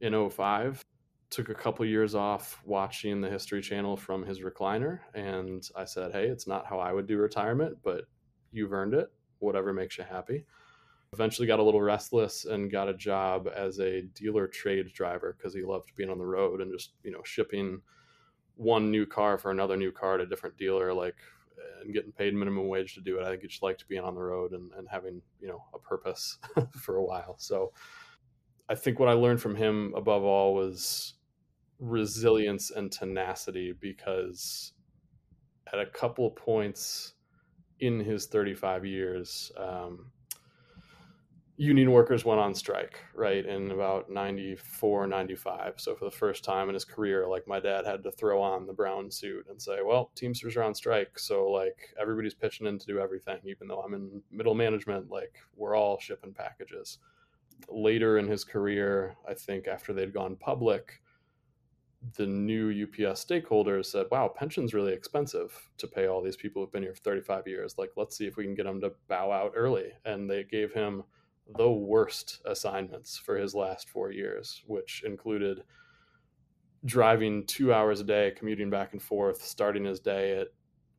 [0.00, 0.84] in 05
[1.30, 6.12] took a couple years off watching the History Channel from his recliner, and I said,
[6.12, 8.04] "Hey, it's not how I would do retirement, but
[8.52, 9.12] you've earned it.
[9.38, 10.46] Whatever makes you happy."
[11.12, 15.54] Eventually, got a little restless and got a job as a dealer trade driver because
[15.54, 17.82] he loved being on the road and just you know shipping
[18.56, 21.16] one new car for another new car to a different dealer, like
[21.82, 23.24] and getting paid minimum wage to do it.
[23.24, 25.78] I think he just liked being on the road and, and having you know a
[25.78, 26.38] purpose
[26.78, 27.36] for a while.
[27.38, 27.72] So.
[28.68, 31.14] I think what I learned from him above all was
[31.78, 34.72] resilience and tenacity because
[35.72, 37.14] at a couple points
[37.80, 40.10] in his 35 years, um,
[41.58, 43.44] union workers went on strike, right?
[43.44, 45.74] In about 94, 95.
[45.78, 48.66] So for the first time in his career, like my dad had to throw on
[48.66, 51.18] the brown suit and say, well, Teamsters are on strike.
[51.18, 55.38] So like everybody's pitching in to do everything, even though I'm in middle management, like
[55.56, 56.98] we're all shipping packages.
[57.70, 61.00] Later in his career, I think after they'd gone public,
[62.16, 66.70] the new UPS stakeholders said, wow, pension's really expensive to pay all these people who've
[66.70, 67.76] been here for 35 years.
[67.78, 69.92] Like, let's see if we can get them to bow out early.
[70.04, 71.02] And they gave him
[71.54, 75.62] the worst assignments for his last four years, which included
[76.84, 80.48] driving two hours a day, commuting back and forth, starting his day at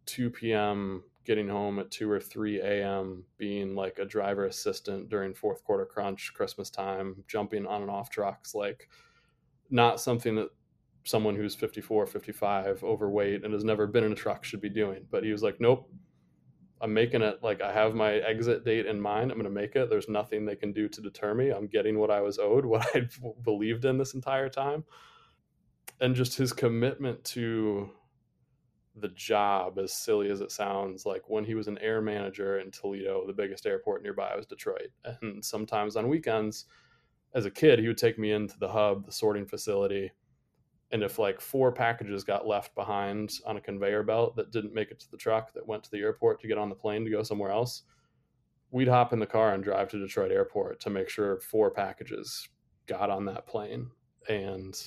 [0.05, 5.33] 2 p.m., getting home at 2 or 3 a.m., being like a driver assistant during
[5.33, 8.55] fourth quarter crunch, Christmas time, jumping on and off trucks.
[8.55, 8.89] Like,
[9.69, 10.49] not something that
[11.03, 15.05] someone who's 54, 55, overweight, and has never been in a truck should be doing.
[15.09, 15.89] But he was like, nope,
[16.81, 17.41] I'm making it.
[17.41, 19.31] Like, I have my exit date in mind.
[19.31, 19.89] I'm going to make it.
[19.89, 21.49] There's nothing they can do to deter me.
[21.49, 23.07] I'm getting what I was owed, what I
[23.43, 24.83] believed in this entire time.
[25.99, 27.89] And just his commitment to
[28.95, 32.71] the job, as silly as it sounds, like when he was an air manager in
[32.71, 34.89] Toledo, the biggest airport nearby was Detroit.
[35.21, 36.65] And sometimes on weekends,
[37.33, 40.11] as a kid, he would take me into the hub, the sorting facility
[40.91, 44.91] and if like four packages got left behind on a conveyor belt that didn't make
[44.91, 47.11] it to the truck that went to the airport to get on the plane to
[47.11, 47.83] go somewhere else
[48.71, 52.47] we'd hop in the car and drive to detroit airport to make sure four packages
[52.85, 53.89] got on that plane.
[54.29, 54.77] And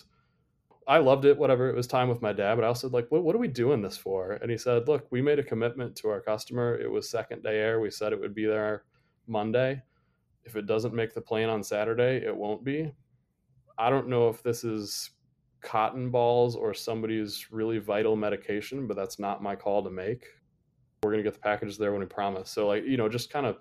[0.86, 3.06] i loved it whatever it was time with my dad but i also said like
[3.10, 4.32] what, what are we doing this for?
[4.32, 6.78] And he said look we made a commitment to our customer.
[6.78, 7.80] It was second day air.
[7.80, 8.84] We said it would be there
[9.26, 9.82] monday.
[10.44, 12.92] If it doesn't make the plane on saturday it won't be.
[13.78, 15.10] I don't know if this is
[15.60, 20.24] cotton balls or somebody's really vital medication, but that's not my call to make.
[21.02, 22.50] We're going to get the packages there when we promise.
[22.50, 23.58] So, like, you know, just kind of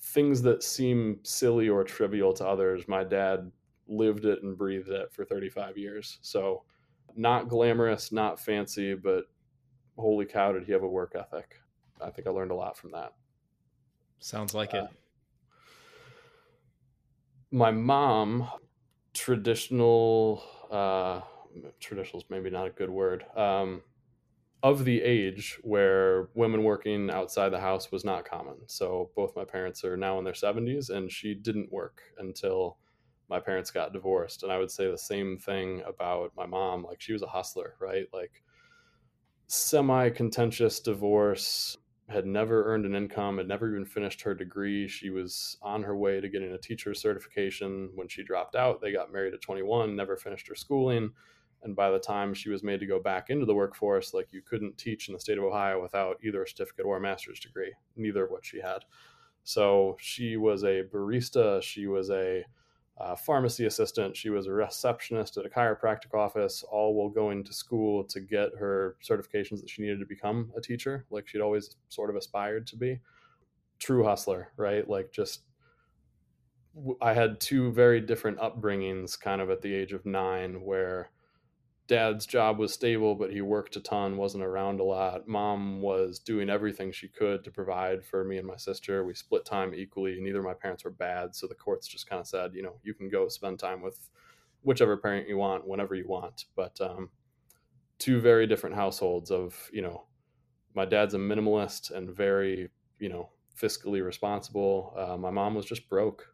[0.00, 2.88] things that seem silly or trivial to others.
[2.88, 3.50] My dad
[3.88, 6.18] lived it and breathed it for 35 years.
[6.22, 6.64] So,
[7.16, 9.24] not glamorous, not fancy, but
[9.98, 11.56] holy cow, did he have a work ethic?
[12.00, 13.12] I think I learned a lot from that.
[14.20, 14.84] Sounds like uh, it.
[17.50, 18.48] My mom,
[19.12, 21.20] traditional uh,
[21.80, 23.24] traditional is maybe not a good word.
[23.36, 23.82] Um,
[24.62, 28.56] of the age where women working outside the house was not common.
[28.66, 32.76] So both my parents are now in their 70s, and she didn't work until
[33.28, 34.42] my parents got divorced.
[34.42, 36.82] And I would say the same thing about my mom.
[36.82, 38.06] Like she was a hustler, right?
[38.12, 38.42] Like
[39.46, 41.78] semi contentious divorce,
[42.10, 44.88] had never earned an income, had never even finished her degree.
[44.88, 48.80] She was on her way to getting a teacher certification when she dropped out.
[48.80, 51.12] They got married at 21, never finished her schooling
[51.62, 54.42] and by the time she was made to go back into the workforce like you
[54.42, 57.72] couldn't teach in the state of ohio without either a certificate or a master's degree
[57.96, 58.78] neither of what she had
[59.44, 62.44] so she was a barista she was a
[63.00, 64.14] uh, pharmacy assistant.
[64.14, 66.62] She was a receptionist at a chiropractic office.
[66.70, 70.60] All while going to school to get her certifications that she needed to become a
[70.60, 73.00] teacher like she'd always sort of aspired to be.
[73.78, 74.88] True hustler right?
[74.88, 75.42] Like just
[77.00, 81.10] I had two very different upbringings kind of at the age of nine where
[81.90, 85.26] dad's job was stable, but he worked a ton, wasn't around a lot.
[85.26, 89.04] Mom was doing everything she could to provide for me and my sister.
[89.04, 90.20] We split time equally.
[90.20, 91.34] Neither of my parents were bad.
[91.34, 94.08] So the courts just kind of said, you know, you can go spend time with
[94.62, 96.44] whichever parent you want, whenever you want.
[96.54, 97.10] But um,
[97.98, 100.04] two very different households of, you know,
[100.76, 102.68] my dad's a minimalist and very,
[103.00, 104.94] you know, fiscally responsible.
[104.96, 106.29] Uh, my mom was just broke.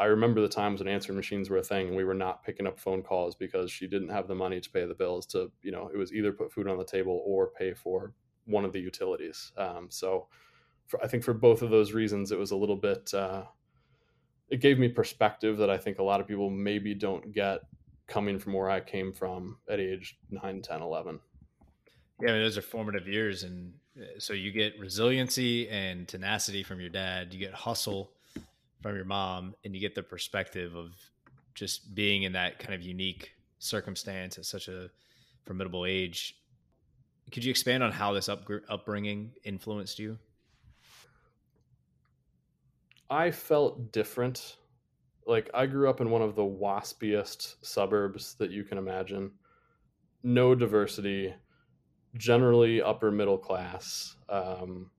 [0.00, 2.66] I remember the times when answering machines were a thing and we were not picking
[2.66, 5.72] up phone calls because she didn't have the money to pay the bills to, you
[5.72, 8.14] know, it was either put food on the table or pay for
[8.46, 9.52] one of the utilities.
[9.58, 10.28] Um, so
[10.86, 13.42] for, I think for both of those reasons, it was a little bit, uh,
[14.48, 17.60] it gave me perspective that I think a lot of people maybe don't get
[18.06, 21.20] coming from where I came from at age 9, 10, 11.
[22.22, 23.42] Yeah, I mean, those are formative years.
[23.42, 28.12] And uh, so you get resiliency and tenacity from your dad, you get hustle
[28.80, 30.92] from your mom and you get the perspective of
[31.54, 34.90] just being in that kind of unique circumstance at such a
[35.44, 36.36] formidable age.
[37.30, 40.18] Could you expand on how this up, upbringing influenced you?
[43.08, 44.56] I felt different.
[45.26, 49.32] Like I grew up in one of the waspiest suburbs that you can imagine.
[50.22, 51.34] No diversity,
[52.16, 54.16] generally upper middle class.
[54.28, 54.90] Um,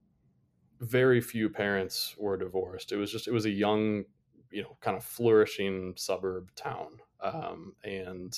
[0.81, 2.91] very few parents were divorced.
[2.91, 4.03] It was just it was a young,
[4.51, 8.37] you know, kind of flourishing suburb town, um, and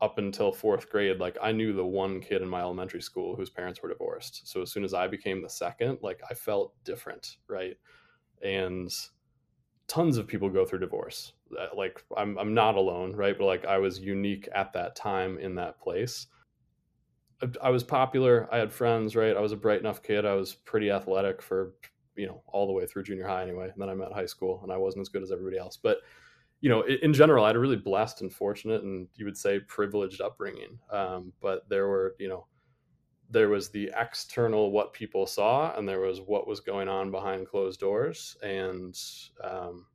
[0.00, 3.50] up until fourth grade, like I knew the one kid in my elementary school whose
[3.50, 4.48] parents were divorced.
[4.48, 7.76] So as soon as I became the second, like I felt different, right?
[8.42, 8.92] And
[9.86, 11.34] tons of people go through divorce.
[11.76, 13.38] Like I'm I'm not alone, right?
[13.38, 16.26] But like I was unique at that time in that place.
[17.62, 18.48] I was popular.
[18.52, 19.36] I had friends, right?
[19.36, 20.24] I was a bright enough kid.
[20.24, 21.74] I was pretty athletic for,
[22.16, 23.70] you know, all the way through junior high anyway.
[23.70, 25.76] And then I met high school and I wasn't as good as everybody else.
[25.76, 25.98] But,
[26.60, 29.60] you know, in general, I had a really blessed and fortunate and you would say
[29.60, 30.78] privileged upbringing.
[30.90, 32.46] Um, but there were, you know,
[33.30, 37.48] there was the external what people saw and there was what was going on behind
[37.48, 38.36] closed doors.
[38.42, 38.96] And,
[39.42, 39.86] um,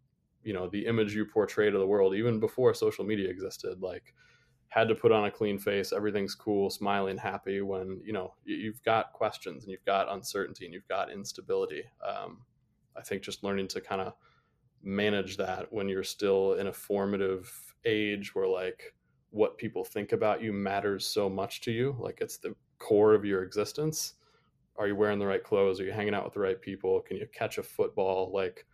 [0.44, 4.14] you know, the image you portrayed of the world, even before social media existed, like,
[4.70, 8.82] had to put on a clean face everything's cool smiling happy when you know you've
[8.84, 11.84] got questions and you've got uncertainty and you've got instability.
[12.06, 12.40] Um,
[12.96, 14.14] i think just learning to kind of
[14.84, 17.52] manage that when you're still in a formative
[17.86, 18.94] age where like
[19.30, 23.26] what people think about you matters so much to you like it's the core of
[23.26, 24.14] your existence.
[24.78, 25.80] Are you wearing the right clothes?
[25.80, 27.02] Are you hanging out with the right people?
[27.02, 28.32] Can you catch a football?
[28.34, 28.66] Like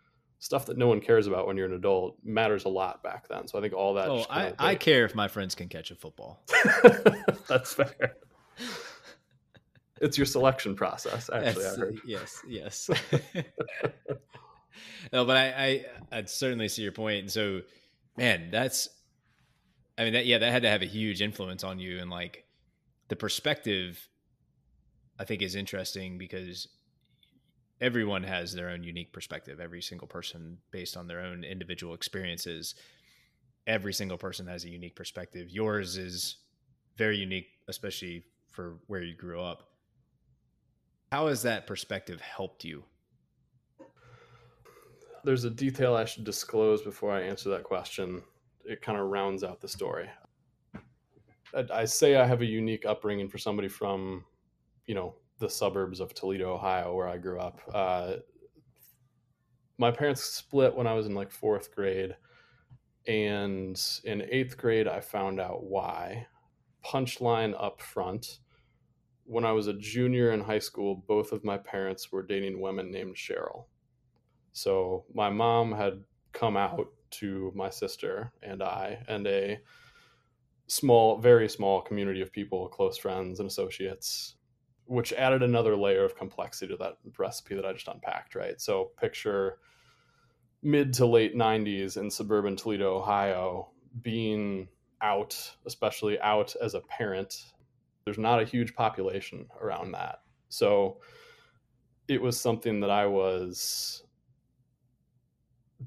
[0.44, 3.48] stuff that no one cares about when you're an adult matters a lot back then.
[3.48, 4.10] So I think all that.
[4.10, 6.44] Oh, I, I care if my friends can catch a football.
[7.48, 8.18] That's fair.
[10.02, 11.98] it's your selection process, actually.
[12.06, 12.90] Yes, yes.
[15.14, 17.20] no, but I, I, I'd certainly see your point.
[17.20, 17.62] And so,
[18.18, 18.90] man, that's,
[19.98, 22.00] I mean, that, yeah, that had to have a huge influence on you.
[22.00, 22.44] And like
[23.08, 24.10] the perspective,
[25.18, 26.68] I think is interesting because
[27.84, 29.60] everyone has their own unique perspective.
[29.60, 32.76] Every single person based on their own individual experiences
[33.68, 35.50] every single person has a unique perspective.
[35.50, 36.38] Yours is
[36.98, 39.70] very unique especially for where you grew up.
[41.12, 42.84] How has that perspective helped you?
[45.24, 48.22] There's a detail i should disclose before i answer that question.
[48.66, 50.10] It kind of rounds out the story.
[51.56, 54.26] I, I say i have a unique upbringing for somebody from
[54.86, 57.60] you know the suburbs of Toledo, Ohio, where I grew up.
[57.74, 58.16] Uh,
[59.78, 62.16] my parents split when I was in like fourth grade.
[63.08, 66.28] And in eighth grade, I found out why.
[66.86, 68.40] Punchline up front.
[69.26, 72.92] When I was a junior in high school, both of my parents were dating women
[72.92, 73.66] named Cheryl.
[74.54, 79.60] So my mom had come out to my sister and I and a
[80.68, 84.36] small, very small community of people, close friends and associates
[84.86, 88.60] which added another layer of complexity to that recipe that I just unpacked, right?
[88.60, 89.60] So picture
[90.62, 93.70] mid to late 90s in suburban Toledo, Ohio,
[94.02, 94.68] being
[95.02, 97.54] out, especially out as a parent.
[98.06, 100.20] There's not a huge population around that.
[100.50, 101.00] So
[102.08, 104.04] it was something that I was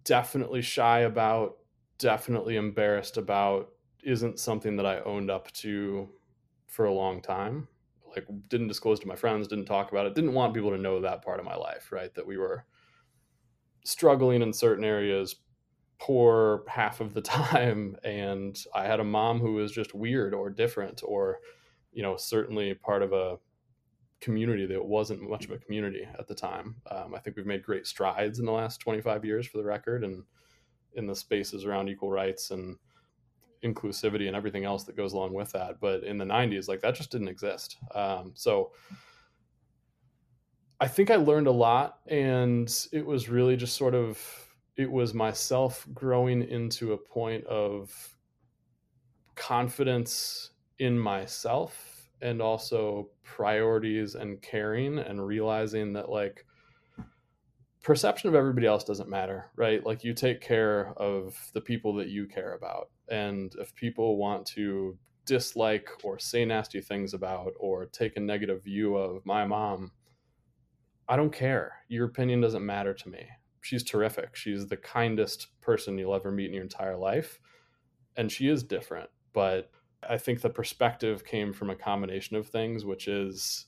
[0.04, 1.56] definitely shy about,
[1.98, 3.70] definitely embarrassed about,
[4.02, 6.08] isn't something that I owned up to
[6.66, 7.68] for a long time.
[8.16, 11.00] Like, didn't disclose to my friends, didn't talk about it, didn't want people to know
[11.00, 12.12] that part of my life, right?
[12.14, 12.64] That we were
[13.84, 15.36] struggling in certain areas,
[16.00, 17.96] poor half of the time.
[18.02, 21.38] And I had a mom who was just weird or different, or,
[21.92, 23.36] you know, certainly part of a
[24.20, 26.76] community that wasn't much of a community at the time.
[26.90, 30.04] Um, I think we've made great strides in the last 25 years for the record
[30.04, 30.24] and
[30.94, 32.78] in the spaces around equal rights and
[33.64, 35.80] inclusivity and everything else that goes along with that.
[35.80, 37.76] But in the 90s, like that just didn't exist.
[37.94, 38.72] Um, so
[40.80, 44.20] I think I learned a lot and it was really just sort of,
[44.76, 48.16] it was myself growing into a point of
[49.34, 56.44] confidence in myself and also priorities and caring and realizing that like
[57.82, 59.84] perception of everybody else doesn't matter, right?
[59.86, 62.90] Like you take care of the people that you care about.
[63.08, 68.64] And if people want to dislike or say nasty things about or take a negative
[68.64, 69.92] view of my mom,
[71.08, 71.74] I don't care.
[71.88, 73.26] Your opinion doesn't matter to me.
[73.60, 74.36] She's terrific.
[74.36, 77.40] She's the kindest person you'll ever meet in your entire life.
[78.16, 79.70] And she is different, but
[80.08, 83.66] I think the perspective came from a combination of things, which is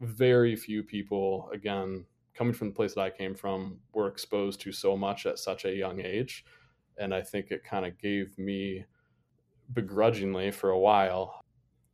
[0.00, 4.72] very few people, again, coming from the place that I came from, were exposed to
[4.72, 6.44] so much at such a young age.
[6.98, 8.84] And I think it kind of gave me,
[9.72, 11.40] begrudgingly for a while,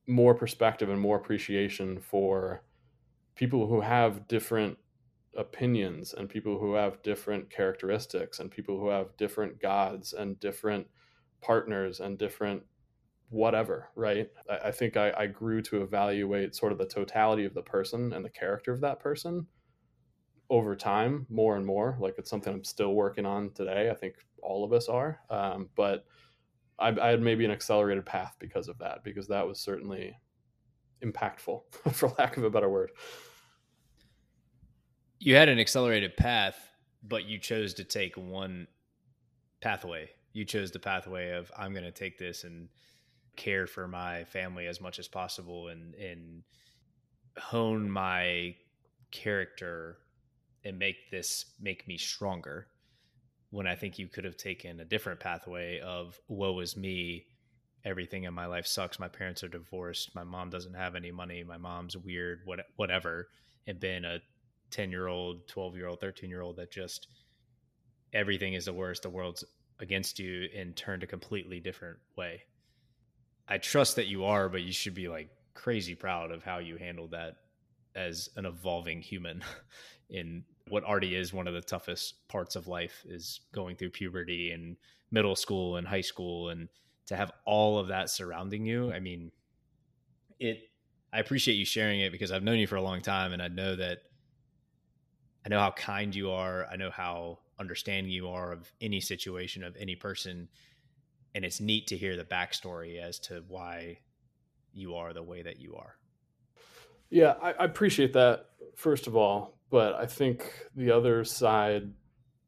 [0.07, 2.63] more perspective and more appreciation for
[3.35, 4.79] people who have different
[5.37, 10.87] opinions and people who have different characteristics and people who have different gods and different
[11.43, 12.63] partners and different
[13.29, 14.31] whatever, right?
[14.49, 18.13] I, I think I, I grew to evaluate sort of the totality of the person
[18.13, 19.47] and the character of that person
[20.51, 21.97] over time more and more.
[22.01, 23.91] Like it's something I'm still working on today.
[23.91, 25.21] I think all of us are.
[25.31, 26.05] Um, but
[26.79, 30.17] I, I, had maybe an accelerated path because of that, because that was certainly
[31.03, 32.93] impactful, for lack of a better word.
[35.19, 36.57] You had an accelerated path,
[37.03, 38.67] but you chose to take one
[39.61, 40.11] pathway.
[40.33, 42.69] You chose the pathway of I'm going to take this and
[43.37, 46.43] care for my family as much as possible and and
[47.39, 48.55] hone my
[49.11, 49.99] character
[50.67, 52.67] and make this make me stronger
[53.51, 57.27] when I think you could have taken a different pathway of woe is me.
[57.85, 58.99] Everything in my life sucks.
[58.99, 60.15] My parents are divorced.
[60.15, 61.45] My mom doesn't have any money.
[61.45, 63.29] My mom's weird what, whatever
[63.67, 64.19] and been a
[64.73, 67.07] 10 year old 12 year old 13 year old that just
[68.13, 69.03] everything is the worst.
[69.03, 69.45] The world's
[69.79, 72.43] against you and turned a completely different way.
[73.49, 76.77] I trust that you are, but you should be like crazy proud of how you
[76.77, 77.37] handled that
[77.95, 79.43] as an evolving human
[80.11, 84.51] in what already is one of the toughest parts of life is going through puberty
[84.51, 84.77] and
[85.11, 86.69] middle school and high school and
[87.07, 88.93] to have all of that surrounding you.
[88.93, 89.31] I mean,
[90.41, 90.59] it
[91.13, 93.49] I appreciate you sharing it because I've known you for a long time and I
[93.49, 93.99] know that
[95.45, 96.67] I know how kind you are.
[96.67, 100.49] I know how understanding you are of any situation of any person
[101.35, 104.01] and it's neat to hear the backstory as to why
[104.73, 105.97] you are the way that you are.
[107.09, 111.91] Yeah, I, I appreciate that first of all, but I think the other side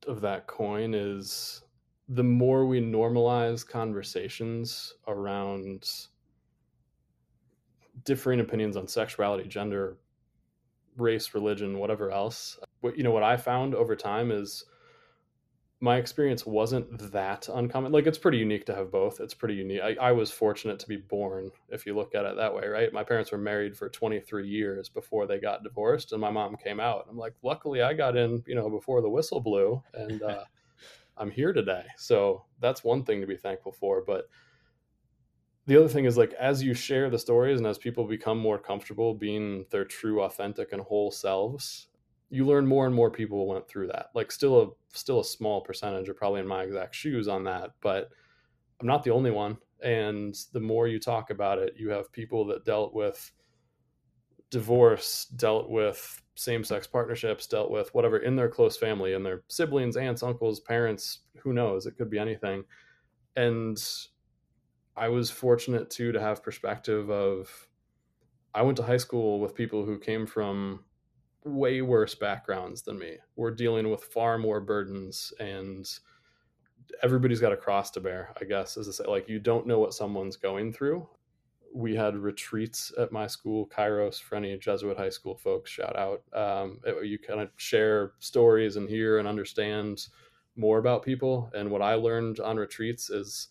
[0.07, 1.63] of that coin is
[2.09, 5.89] the more we normalize conversations around
[8.05, 9.99] differing opinions on sexuality, gender,
[10.97, 12.59] race, religion, whatever else.
[12.81, 14.65] What you know what I found over time is
[15.81, 17.93] my experience wasn't that uncommon.
[17.93, 19.21] Like it's pretty unique to have both.
[19.21, 19.81] It's pretty unique.
[19.81, 22.93] I, I, was fortunate to be born, if you look at it that way, right?
[22.93, 26.81] My parents were married for 23 years before they got divorced, and my mom came
[26.81, 27.07] out.
[27.09, 30.45] I'm like, luckily, I got in, you know, before the whistle blew, and uh,
[31.17, 31.85] I'm here today.
[31.97, 34.03] So that's one thing to be thankful for.
[34.05, 34.29] But
[35.67, 38.59] the other thing is like as you share the stories and as people become more
[38.59, 41.87] comfortable being their true, authentic, and whole selves,
[42.31, 44.07] you learn more and more people went through that.
[44.15, 47.71] Like still a still a small percentage are probably in my exact shoes on that,
[47.81, 48.11] but
[48.81, 49.57] I'm not the only one.
[49.83, 53.31] And the more you talk about it, you have people that dealt with
[54.51, 59.97] divorce, dealt with same-sex partnerships, dealt with whatever in their close family and their siblings,
[59.97, 62.65] aunts, uncles, parents, who knows, it could be anything.
[63.37, 63.79] And
[64.97, 67.69] I was fortunate too to have perspective of
[68.55, 70.85] I went to high school with people who came from
[71.45, 73.17] way worse backgrounds than me.
[73.37, 75.89] We're dealing with far more burdens and
[77.03, 79.05] everybody's got a cross to bear, I guess, as I say.
[79.05, 81.09] Like you don't know what someone's going through.
[81.75, 86.23] We had retreats at my school, Kairos, for any Jesuit high school folks, shout out.
[86.33, 90.09] Um, it, you kind of share stories and hear and understand
[90.57, 91.51] more about people.
[91.55, 93.49] And what I learned on retreats is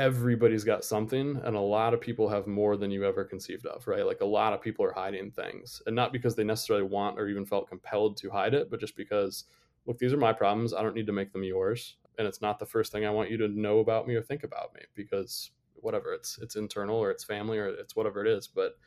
[0.00, 3.86] everybody's got something and a lot of people have more than you ever conceived of
[3.86, 4.06] right?
[4.06, 7.28] Like a lot of people are hiding things and not because they necessarily want or
[7.28, 9.44] even felt compelled to hide it but just because
[9.86, 12.58] look these are my problems i don't need to make them yours and it's not
[12.58, 15.50] the first thing i want you to know about me or think about me because
[15.74, 18.78] whatever it's it's internal or it's family or it's whatever it is but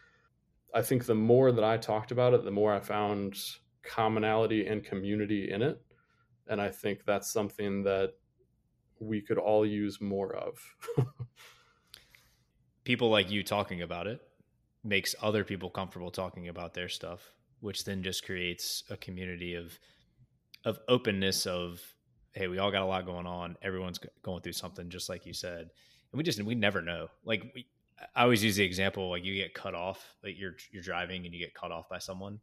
[0.74, 3.38] i think the more that i talked about it the more i found
[3.84, 5.80] commonality and community in it
[6.48, 8.14] and i think that's something that
[9.04, 10.58] we could all use more of.
[12.84, 14.22] people like you talking about it
[14.84, 19.78] makes other people comfortable talking about their stuff, which then just creates a community of
[20.66, 21.82] of openness of
[22.34, 23.56] hey, we all got a lot going on.
[23.62, 25.70] Everyone's going through something just like you said.
[26.12, 27.08] And we just we never know.
[27.24, 27.68] Like we,
[28.16, 31.34] I always use the example like you get cut off, like you're you're driving and
[31.34, 32.40] you get cut off by someone.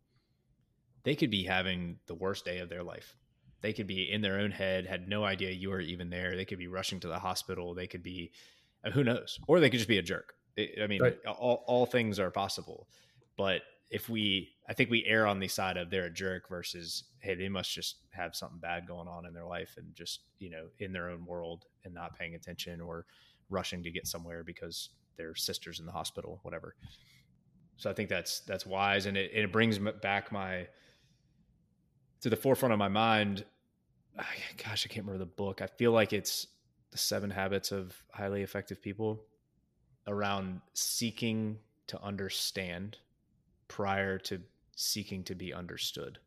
[1.02, 3.16] They could be having the worst day of their life
[3.62, 6.36] they could be in their own head, had no idea you were even there.
[6.36, 7.74] They could be rushing to the hospital.
[7.74, 8.32] They could be,
[8.84, 9.38] uh, who knows?
[9.46, 10.34] Or they could just be a jerk.
[10.58, 11.18] I mean, right.
[11.26, 12.88] all, all things are possible.
[13.36, 17.04] But if we, I think we err on the side of they're a jerk versus,
[17.20, 20.50] hey, they must just have something bad going on in their life and just, you
[20.50, 23.04] know, in their own world and not paying attention or
[23.48, 26.74] rushing to get somewhere because their sister's in the hospital, whatever.
[27.76, 29.06] So I think that's, that's wise.
[29.06, 30.68] And it, it brings back my,
[32.20, 33.44] to the forefront of my mind.
[34.62, 35.62] Gosh, I can't remember the book.
[35.62, 36.46] I feel like it's
[36.90, 39.22] the Seven Habits of Highly Effective People
[40.06, 42.98] around seeking to understand
[43.68, 44.40] prior to
[44.76, 46.18] seeking to be understood.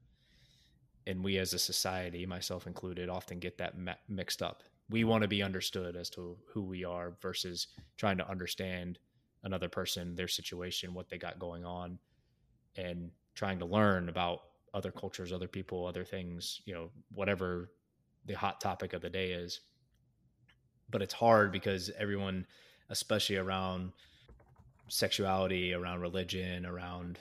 [1.05, 3.75] And we as a society, myself included, often get that
[4.07, 4.63] mixed up.
[4.89, 7.67] We want to be understood as to who we are versus
[7.97, 8.99] trying to understand
[9.43, 11.99] another person, their situation, what they got going on,
[12.77, 14.39] and trying to learn about
[14.73, 17.69] other cultures, other people, other things, you know, whatever
[18.25, 19.59] the hot topic of the day is.
[20.89, 22.45] But it's hard because everyone,
[22.89, 23.91] especially around
[24.87, 27.19] sexuality, around religion, around,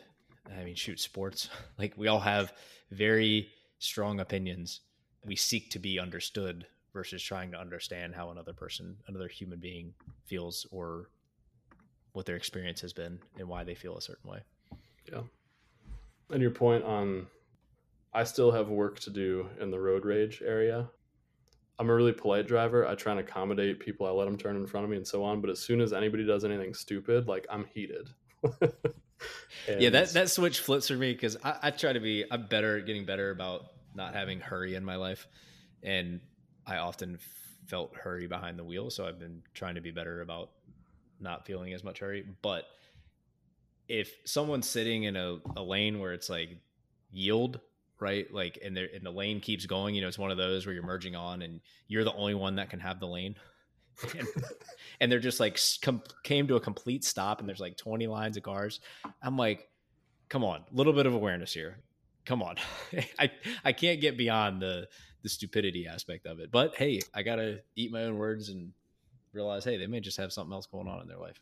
[0.59, 1.49] I mean, shoot, sports,
[1.79, 2.53] like we all have
[2.91, 3.49] very
[3.79, 4.81] strong opinions.
[5.25, 9.95] We seek to be understood versus trying to understand how another person, another human being
[10.25, 11.09] feels or
[12.13, 14.41] what their experience has been and why they feel a certain way.
[15.11, 15.23] Yeah.
[16.31, 17.27] And your point on
[18.15, 20.89] I still have work to do in the road rage area.
[21.79, 22.87] I'm a really polite driver.
[22.87, 24.07] I try and accommodate people.
[24.07, 25.41] I let them turn in front of me and so on.
[25.41, 28.11] But as soon as anybody does anything stupid, like I'm heated.
[29.69, 32.25] yeah, that that switch flips for me because I, I try to be.
[32.31, 35.27] I'm better, getting better about not having hurry in my life,
[35.83, 36.21] and
[36.67, 37.19] I often
[37.67, 38.91] felt hurry behind the wheel.
[38.91, 40.51] So I've been trying to be better about
[41.21, 42.25] not feeling as much hurry.
[42.43, 42.65] But
[43.89, 46.59] if someone's sitting in a, a lane where it's like
[47.11, 47.61] yield
[48.01, 48.33] right?
[48.33, 49.95] Like, and, and the lane keeps going.
[49.95, 52.57] You know, it's one of those where you're merging on, and you're the only one
[52.57, 53.37] that can have the lane.
[54.19, 54.27] and,
[55.01, 58.37] and, they're just like com- came to a complete stop, and there's like 20 lines
[58.37, 58.81] of cars.
[59.23, 59.69] I'm like,
[60.29, 61.79] come on, a little bit of awareness here.
[62.25, 62.57] Come on,
[63.19, 63.31] I
[63.65, 64.89] I can't get beyond the
[65.23, 66.51] the stupidity aspect of it.
[66.51, 68.73] But hey, I gotta eat my own words and
[69.33, 71.41] realize, hey, they may just have something else going on in their life.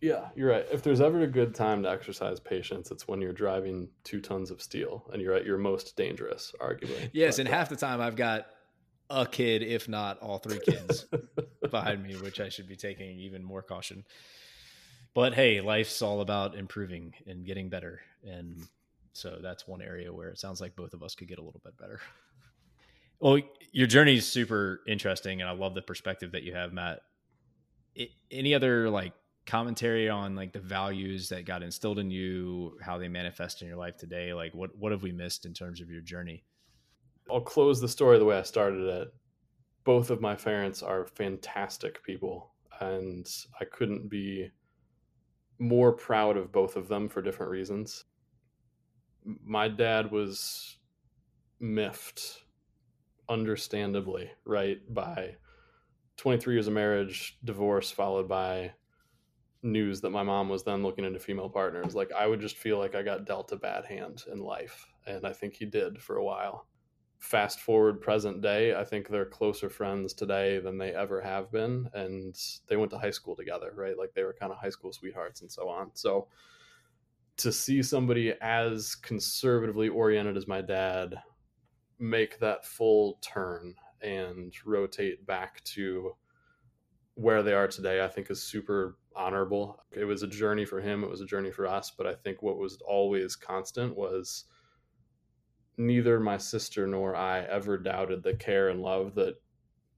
[0.00, 0.66] Yeah, you're right.
[0.70, 4.50] If there's ever a good time to exercise patience, it's when you're driving two tons
[4.50, 7.10] of steel and you're at your most dangerous, arguably.
[7.12, 8.46] Yes, but, and half the time I've got
[9.10, 11.06] a kid, if not all three kids
[11.70, 14.04] behind me, which I should be taking even more caution.
[15.14, 18.00] But hey, life's all about improving and getting better.
[18.22, 18.62] And
[19.14, 21.60] so that's one area where it sounds like both of us could get a little
[21.64, 22.00] bit better.
[23.18, 23.40] Well,
[23.72, 27.00] your journey is super interesting, and I love the perspective that you have, Matt.
[27.96, 29.12] It, any other like
[29.48, 33.78] commentary on like the values that got instilled in you, how they manifest in your
[33.78, 34.32] life today?
[34.32, 36.44] Like what what have we missed in terms of your journey?
[37.30, 39.08] I'll close the story the way I started it.
[39.84, 43.26] Both of my parents are fantastic people and
[43.58, 44.50] I couldn't be
[45.58, 48.04] more proud of both of them for different reasons.
[49.44, 50.76] My dad was
[51.58, 52.44] miffed
[53.28, 55.36] understandably, right, by
[56.18, 58.72] 23 years of marriage, divorce followed by
[59.62, 62.78] news that my mom was then looking into female partners, like I would just feel
[62.78, 64.86] like I got dealt a bad hand in life.
[65.06, 66.66] And I think he did for a while.
[67.18, 71.88] Fast forward present day, I think they're closer friends today than they ever have been.
[71.92, 72.36] And
[72.68, 73.98] they went to high school together, right?
[73.98, 75.90] Like they were kind of high school sweethearts and so on.
[75.94, 76.28] So
[77.38, 81.16] to see somebody as conservatively oriented as my dad
[81.98, 86.12] make that full turn and rotate back to
[87.14, 89.82] where they are today, I think is super honorable.
[89.92, 92.42] It was a journey for him, it was a journey for us, but I think
[92.42, 94.44] what was always constant was
[95.76, 99.34] neither my sister nor I ever doubted the care and love that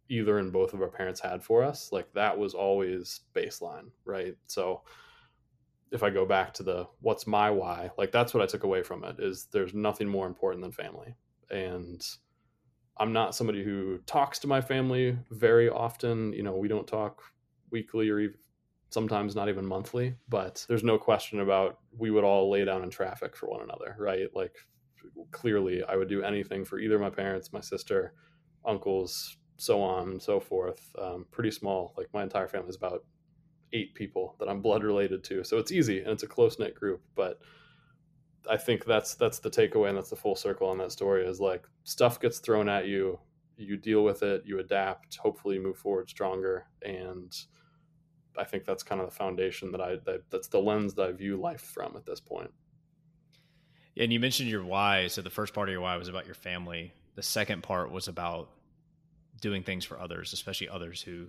[0.09, 1.91] either and both of our parents had for us.
[1.93, 4.35] Like that was always baseline, right?
[4.47, 4.83] So
[5.93, 8.83] if I go back to the what's my why, like that's what I took away
[8.83, 11.15] from it is there's nothing more important than family.
[11.51, 12.05] And
[12.99, 16.33] I'm not somebody who talks to my family very often.
[16.33, 17.23] You know, we don't talk
[17.71, 18.37] weekly or even
[18.91, 22.91] sometimes not even monthly, but there's no question about we would all lay down in
[22.91, 24.29] traffic for one another, right?
[24.35, 24.57] Like
[25.31, 28.15] clearly I would do anything for either my parents, my sister,
[28.65, 30.91] uncles, so on and so forth.
[31.01, 31.95] Um, pretty small.
[31.97, 33.05] Like my entire family is about
[33.73, 35.45] eight people that I'm blood related to.
[35.45, 37.41] So it's easy and it's a close knit group, but
[38.49, 41.41] I think that's that's the takeaway and that's the full circle on that story is
[41.41, 43.21] like stuff gets thrown at you,
[43.57, 47.33] you deal with it, you adapt, hopefully you move forward stronger and
[48.39, 51.13] I think that's kind of the foundation that I that, that's the lens that I
[51.13, 52.51] view life from at this point.
[53.97, 55.09] And you mentioned your why.
[55.09, 56.93] So the first part of your why was about your family.
[57.17, 58.51] The second part was about
[59.41, 61.27] doing things for others, especially others who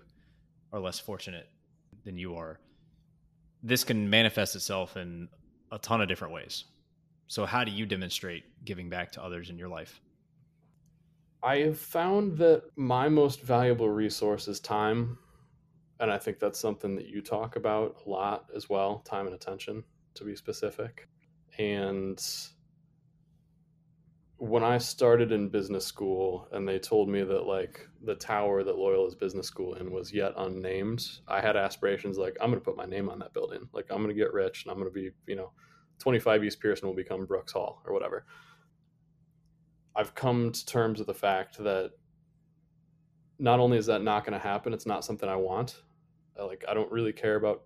[0.72, 1.50] are less fortunate
[2.04, 2.60] than you are.
[3.64, 5.30] This can manifest itself in
[5.72, 6.66] a ton of different ways.
[7.28, 10.02] So, how do you demonstrate giving back to others in your life?
[11.44, 15.18] I have found that my most valuable resource is time.
[16.02, 19.36] And I think that's something that you talk about a lot as well time and
[19.36, 19.84] attention,
[20.16, 21.08] to be specific.
[21.60, 22.20] And
[24.38, 28.76] when I started in business school and they told me that like the tower that
[28.76, 32.76] Loyola's business school in was yet unnamed, I had aspirations like I'm going to put
[32.76, 33.70] my name on that building.
[33.72, 35.52] Like I'm going to get rich and I'm going to be, you know,
[36.00, 38.26] 25 East Pearson will become Brooks Hall or whatever.
[39.96, 41.92] I've come to terms with the fact that
[43.38, 45.76] not only is that not going to happen, it's not something I want.
[46.40, 47.64] Like I don't really care about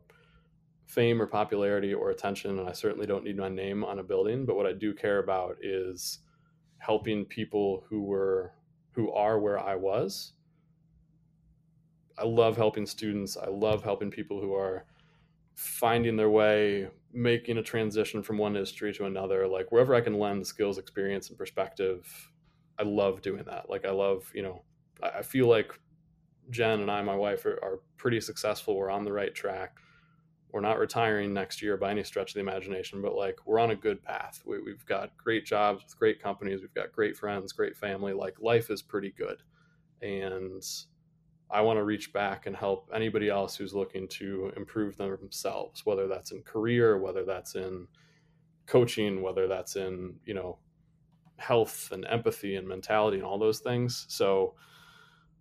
[0.86, 4.46] fame or popularity or attention, and I certainly don't need my name on a building.
[4.46, 6.20] But what I do care about is
[6.78, 8.54] helping people who were
[8.92, 10.34] who are where I was.
[12.18, 13.36] I love helping students.
[13.36, 14.86] I love helping people who are
[15.56, 20.20] finding their way, making a transition from one industry to another, like wherever I can
[20.20, 22.32] lend skills, experience, and perspective,
[22.78, 23.70] I love doing that.
[23.70, 24.64] Like I love, you know,
[25.02, 25.78] I feel like
[26.50, 28.76] Jen and I, my wife, are, are pretty successful.
[28.76, 29.78] We're on the right track.
[30.52, 33.72] We're not retiring next year by any stretch of the imagination, but like we're on
[33.72, 34.42] a good path.
[34.46, 36.62] We, we've got great jobs with great companies.
[36.62, 38.14] We've got great friends, great family.
[38.14, 39.44] Like life is pretty good.
[40.02, 40.64] And
[41.52, 46.08] I want to reach back and help anybody else who's looking to improve themselves, whether
[46.08, 47.88] that's in career, whether that's in
[48.66, 50.58] coaching, whether that's in, you know,
[51.38, 54.06] health and empathy and mentality and all those things.
[54.10, 54.56] So,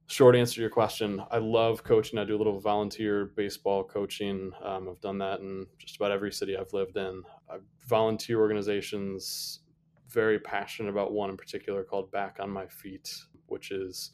[0.07, 2.19] short answer to your question, I love coaching.
[2.19, 4.53] I do a little volunteer baseball coaching.
[4.63, 7.23] Um, I've done that in just about every city I've lived in.
[7.51, 9.61] I volunteer organizations,
[10.09, 13.15] very passionate about one in particular called Back on My Feet,
[13.47, 14.13] which is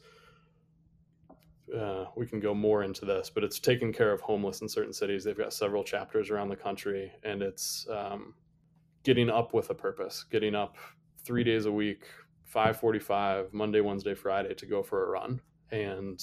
[1.77, 4.93] uh, we can go more into this, but it's taking care of homeless in certain
[4.93, 5.23] cities.
[5.23, 8.33] They've got several chapters around the country, and it's um,
[9.03, 10.75] getting up with a purpose, getting up
[11.23, 12.03] three days a week,
[12.45, 15.39] 545, Monday, Wednesday, Friday to go for a run.
[15.71, 16.21] And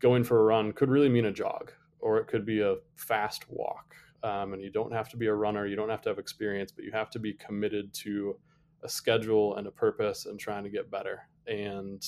[0.00, 3.44] going for a run could really mean a jog, or it could be a fast
[3.48, 3.94] walk.
[4.22, 6.72] Um, and you don't have to be a runner, you don't have to have experience,
[6.72, 8.36] but you have to be committed to
[8.82, 11.22] a schedule and a purpose and trying to get better.
[11.46, 12.04] And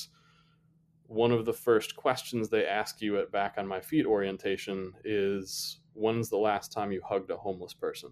[1.06, 5.80] one of the first questions they ask you at back on my feet orientation is
[5.92, 8.10] when's the last time you hugged a homeless person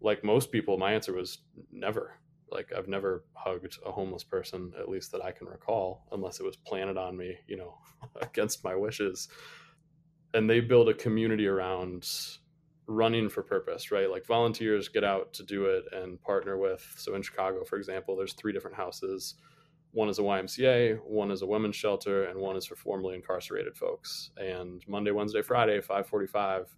[0.00, 1.38] like most people my answer was
[1.72, 2.14] never
[2.50, 6.44] like i've never hugged a homeless person at least that i can recall unless it
[6.44, 7.78] was planted on me you know
[8.20, 9.28] against my wishes.
[10.34, 12.08] And they build a community around
[12.86, 14.10] running for purpose right?
[14.10, 16.86] Like volunteers get out to do it and partner with.
[16.96, 19.34] So in chicago for example there's three different houses.
[19.92, 23.74] One is a YMCA, one is a women's shelter, and one is for formerly incarcerated
[23.74, 24.30] folks.
[24.36, 26.76] And Monday, Wednesday, Friday, 545,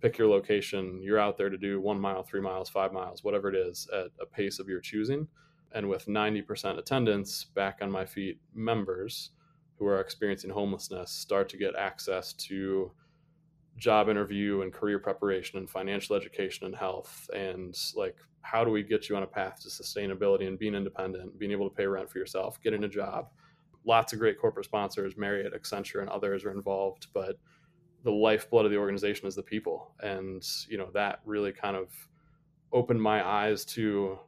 [0.00, 1.00] pick your location.
[1.02, 4.08] You're out there to do one mile, three miles, five miles, whatever it is, at
[4.20, 5.26] a pace of your choosing.
[5.72, 9.30] And with 90% attendance, back on my feet, members
[9.78, 12.92] who are experiencing homelessness start to get access to
[13.76, 18.82] job interview and career preparation and financial education and health and like how do we
[18.82, 22.08] get you on a path to sustainability and being independent, being able to pay rent
[22.08, 23.28] for yourself, getting a job.
[23.84, 27.38] Lots of great corporate sponsors, Marriott, Accenture, and others are involved, but
[28.04, 29.94] the lifeblood of the organization is the people.
[30.00, 31.88] And, you know, that really kind of
[32.72, 34.18] opened my eyes to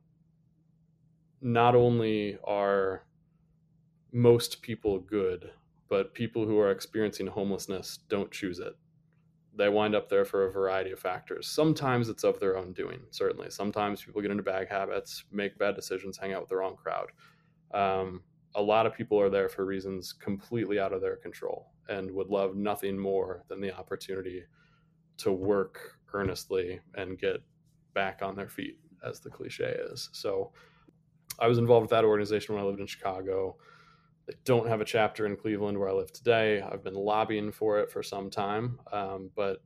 [1.41, 3.05] not only are
[4.13, 5.51] most people good,
[5.89, 8.75] but people who are experiencing homelessness don't choose it.
[9.57, 11.49] They wind up there for a variety of factors.
[11.49, 13.51] Sometimes it's of their own doing, certainly.
[13.51, 17.11] Sometimes people get into bad habits, make bad decisions, hang out with the wrong crowd.
[17.73, 18.23] Um,
[18.55, 22.29] a lot of people are there for reasons completely out of their control and would
[22.29, 24.45] love nothing more than the opportunity
[25.19, 27.37] to work earnestly and get
[27.95, 30.11] back on their feet, as the cliche is.
[30.13, 30.53] So
[31.39, 33.57] I was involved with that organization when I lived in Chicago.
[34.27, 36.61] They don't have a chapter in Cleveland where I live today.
[36.61, 39.59] I've been lobbying for it for some time, um, but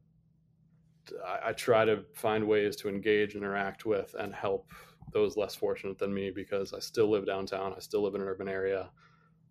[1.26, 4.72] I, I try to find ways to engage, interact with, and help
[5.12, 7.74] those less fortunate than me because I still live downtown.
[7.76, 8.90] I still live in an urban area.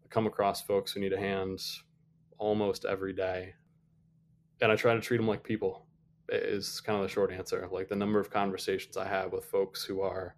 [0.03, 1.61] I come across folks who need a hand
[2.41, 3.53] almost every day.
[4.61, 5.85] And I try to treat them like people,
[6.29, 7.69] is kind of the short answer.
[7.71, 10.35] Like the number of conversations I have with folks who are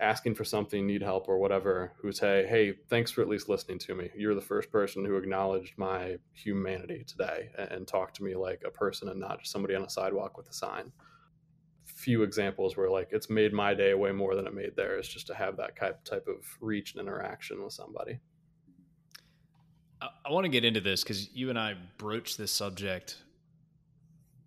[0.00, 3.78] asking for something, need help, or whatever, who say, Hey, thanks for at least listening
[3.80, 4.10] to me.
[4.16, 8.70] You're the first person who acknowledged my humanity today and talked to me like a
[8.70, 10.90] person and not just somebody on a sidewalk with a sign
[11.84, 15.26] few examples where like it's made my day way more than it made theirs just
[15.26, 18.18] to have that type type of reach and interaction with somebody.
[20.02, 23.16] I, I want to get into this because you and I broached this subject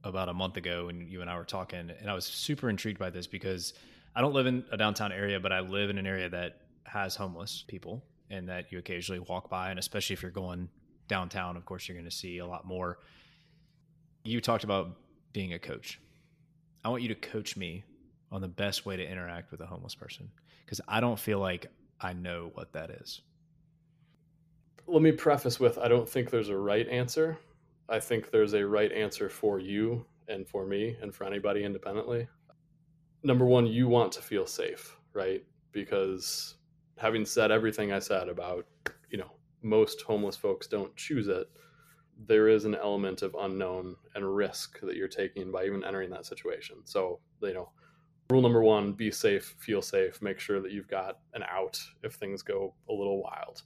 [0.03, 2.99] about a month ago when you and I were talking, and I was super intrigued
[2.99, 3.73] by this because
[4.15, 7.15] I don't live in a downtown area, but I live in an area that has
[7.15, 10.69] homeless people and that you occasionally walk by, and especially if you're going
[11.07, 12.99] downtown, of course, you're going to see a lot more.
[14.23, 14.97] You talked about
[15.33, 15.99] being a coach
[16.85, 17.83] I want you to coach me
[18.31, 20.29] on the best way to interact with a homeless person
[20.63, 21.65] because I don't feel like
[21.99, 23.21] I know what that is.
[24.87, 27.37] Let me preface with I don't think there's a right answer.
[27.89, 32.27] I think there's a right answer for you and for me and for anybody independently.
[33.23, 35.43] Number one, you want to feel safe, right?
[35.71, 36.55] Because
[36.97, 38.65] having said everything I said about,
[39.09, 39.31] you know,
[39.61, 41.49] most homeless folks don't choose it
[42.27, 46.25] there is an element of unknown and risk that you're taking by even entering that
[46.25, 46.77] situation.
[46.85, 47.69] So, you know,
[48.29, 52.13] rule number one be safe, feel safe, make sure that you've got an out if
[52.13, 53.63] things go a little wild.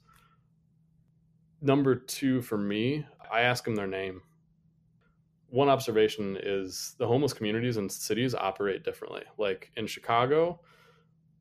[1.62, 4.22] Number two, for me, I ask them their name.
[5.48, 9.22] One observation is the homeless communities and cities operate differently.
[9.36, 10.60] Like in Chicago,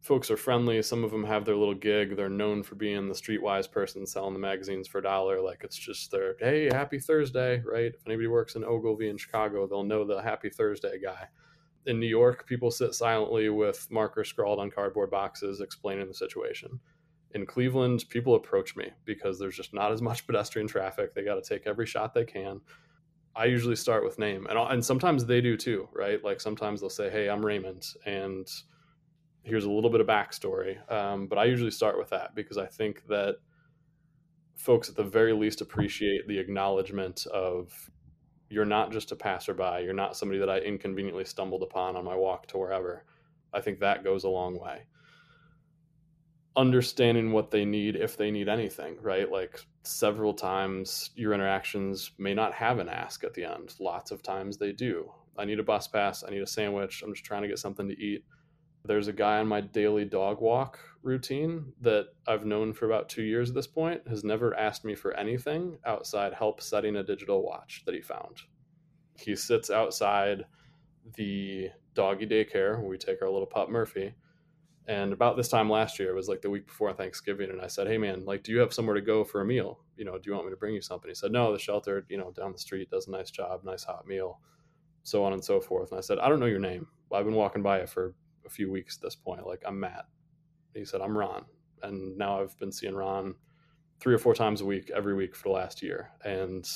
[0.01, 0.81] folks are friendly.
[0.81, 2.17] Some of them have their little gig.
[2.17, 5.39] They're known for being the streetwise person selling the magazines for a dollar.
[5.41, 7.93] Like it's just their hey, happy Thursday, right?
[7.93, 11.27] If anybody works in Ogilvy in Chicago, they'll know the happy Thursday guy.
[11.85, 16.79] In New York, people sit silently with markers scrawled on cardboard boxes explaining the situation.
[17.31, 21.13] In Cleveland, people approach me because there's just not as much pedestrian traffic.
[21.13, 22.61] They got to take every shot they can.
[23.35, 26.23] I usually start with name, and and sometimes they do too, right?
[26.23, 28.47] Like sometimes they'll say, "Hey, I'm Raymond," and
[29.43, 30.77] here's a little bit of backstory.
[30.91, 33.35] Um, but I usually start with that because I think that
[34.55, 37.71] folks at the very least appreciate the acknowledgement of
[38.49, 42.15] you're not just a passerby, you're not somebody that I inconveniently stumbled upon on my
[42.15, 43.05] walk to wherever.
[43.53, 44.85] I think that goes a long way.
[46.59, 49.31] Understanding what they need if they need anything, right?
[49.31, 53.73] Like several times your interactions may not have an ask at the end.
[53.79, 55.11] Lots of times they do.
[55.37, 57.87] I need a bus pass, I need a sandwich, I'm just trying to get something
[57.87, 58.23] to eat
[58.85, 63.23] there's a guy on my daily dog walk routine that I've known for about two
[63.23, 67.43] years at this point, has never asked me for anything outside help setting a digital
[67.43, 68.37] watch that he found.
[69.17, 70.45] He sits outside
[71.15, 74.13] the doggy daycare where we take our little pup Murphy.
[74.89, 77.67] And about this time last year, it was like the week before Thanksgiving, and I
[77.67, 79.79] said, "Hey man, like, do you have somewhere to go for a meal?
[79.95, 82.05] You know, do you want me to bring you something?" He said, "No, the shelter,
[82.09, 84.41] you know, down the street does a nice job, nice hot meal,
[85.03, 86.87] so on and so forth." And I said, "I don't know your name.
[87.13, 88.15] I've been walking by it for
[88.45, 89.45] a few weeks at this point.
[89.45, 90.05] Like, I'm Matt.
[90.73, 91.45] He said, I'm Ron.
[91.81, 93.35] And now I've been seeing Ron
[93.99, 96.11] three or four times a week, every week for the last year.
[96.23, 96.67] And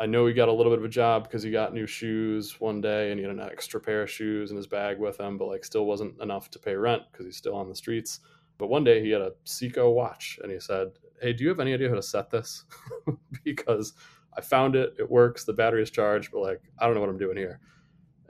[0.00, 2.58] I know he got a little bit of a job because he got new shoes
[2.58, 5.36] one day and he had an extra pair of shoes in his bag with him,
[5.36, 8.20] but like still wasn't enough to pay rent because he's still on the streets.
[8.56, 10.88] But one day he had a Seiko watch and he said,
[11.20, 12.64] Hey, do you have any idea how to set this?
[13.44, 13.92] because
[14.34, 17.10] I found it, it works, the battery is charged, but like I don't know what
[17.10, 17.60] I'm doing here.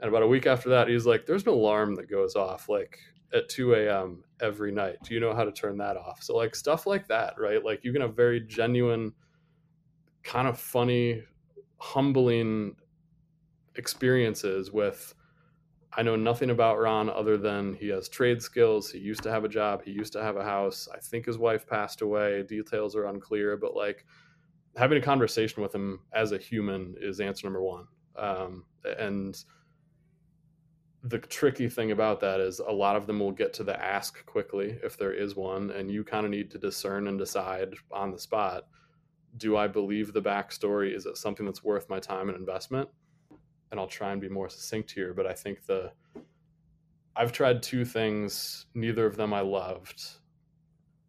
[0.01, 2.99] And about a week after that, he's like, "There's an alarm that goes off like
[3.33, 4.23] at 2 a.m.
[4.41, 4.97] every night.
[5.03, 7.63] Do you know how to turn that off?" So like stuff like that, right?
[7.63, 9.13] Like you can have very genuine,
[10.23, 11.23] kind of funny,
[11.81, 12.75] humbling
[13.75, 15.13] experiences with.
[15.93, 18.89] I know nothing about Ron other than he has trade skills.
[18.89, 19.83] He used to have a job.
[19.83, 20.87] He used to have a house.
[20.93, 22.43] I think his wife passed away.
[22.43, 24.05] Details are unclear, but like
[24.77, 27.87] having a conversation with him as a human is answer number one.
[28.15, 28.63] Um,
[28.99, 29.37] and
[31.03, 34.25] the tricky thing about that is a lot of them will get to the ask
[34.25, 38.11] quickly if there is one and you kind of need to discern and decide on
[38.11, 38.67] the spot
[39.37, 42.87] do i believe the backstory is it something that's worth my time and investment
[43.71, 45.91] and i'll try and be more succinct here but i think the
[47.15, 50.03] i've tried two things neither of them i loved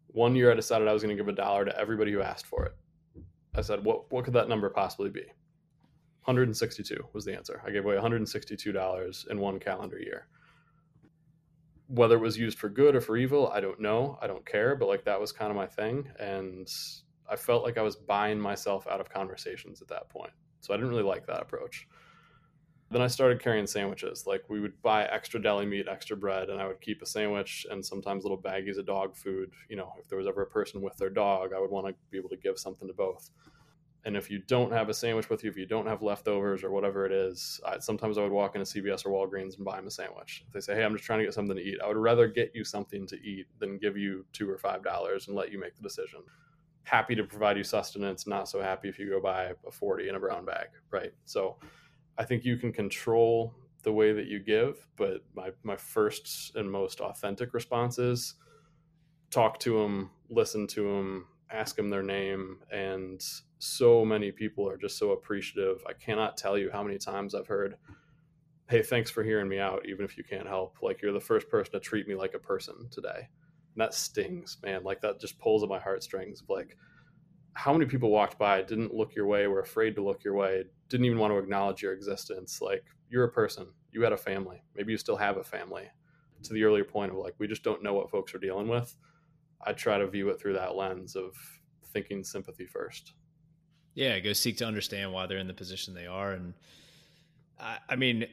[0.07, 2.45] one year i decided i was going to give a dollar to everybody who asked
[2.45, 2.75] for it
[3.55, 5.25] i said what, what could that number possibly be
[6.25, 7.61] 162 was the answer.
[7.65, 10.27] I gave away $162 in one calendar year.
[11.87, 14.17] Whether it was used for good or for evil, I don't know.
[14.21, 16.07] I don't care, but like that was kind of my thing.
[16.17, 16.65] And
[17.29, 20.33] I felt like I was buying myself out of conversations at that point.
[20.61, 21.87] So I didn't really like that approach.
[22.89, 24.27] Then I started carrying sandwiches.
[24.27, 27.65] Like we would buy extra deli meat, extra bread, and I would keep a sandwich
[27.69, 29.51] and sometimes little baggies of dog food.
[29.67, 31.95] You know, if there was ever a person with their dog, I would want to
[32.11, 33.31] be able to give something to both
[34.05, 36.71] and if you don't have a sandwich with you, if you don't have leftovers or
[36.71, 39.87] whatever it is, I, sometimes I would walk into CVS or Walgreens and buy them
[39.87, 40.43] a sandwich.
[40.45, 42.27] If they say, "Hey, I'm just trying to get something to eat," I would rather
[42.27, 45.59] get you something to eat than give you two or five dollars and let you
[45.59, 46.19] make the decision.
[46.83, 48.27] Happy to provide you sustenance.
[48.27, 51.13] Not so happy if you go buy a forty in a brown bag, right?
[51.25, 51.57] So,
[52.17, 53.53] I think you can control
[53.83, 58.35] the way that you give, but my my first and most authentic response is
[59.31, 63.23] talk to them, listen to them, ask them their name and
[63.59, 67.47] so many people are just so appreciative i cannot tell you how many times i've
[67.47, 67.77] heard
[68.69, 71.47] hey thanks for hearing me out even if you can't help like you're the first
[71.49, 73.27] person to treat me like a person today
[73.77, 74.83] that stings man.
[74.83, 76.77] Like that just pulls at my heartstrings of like
[77.53, 80.63] how many people walked by didn't look your way were afraid to look your way
[80.89, 82.61] didn't even want to acknowledge your existence.
[82.61, 83.67] Like you're a person.
[83.91, 84.63] You had a family.
[84.75, 85.89] Maybe you still have a family.
[86.43, 88.93] To the earlier point of like we just don't know what folks are dealing with
[89.65, 91.35] I try to view it through that lens of
[91.93, 93.13] thinking sympathy first.
[93.95, 96.53] Yeah, go seek to understand why they're in the position they are, and
[97.59, 98.25] I, I mean,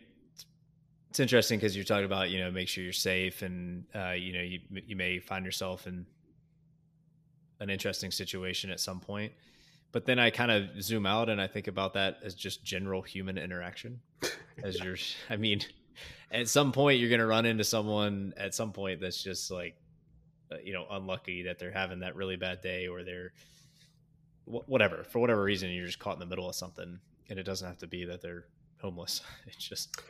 [1.11, 4.33] it's interesting because you're talking about you know make sure you're safe, and uh, you
[4.33, 6.07] know you you may find yourself in
[7.59, 9.33] an interesting situation at some point,
[9.93, 13.03] but then I kind of zoom out and I think about that as just general
[13.03, 14.01] human interaction.
[14.63, 14.97] As you're,
[15.31, 15.63] I mean,
[16.31, 19.75] at some point you're going to run into someone at some point that's just like
[20.53, 23.33] uh, you know unlucky that they're having that really bad day or they're
[24.45, 26.99] whatever for whatever reason you're just caught in the middle of something
[27.31, 28.45] and it doesn't have to be that they're
[28.81, 29.23] homeless.
[29.47, 30.03] It's just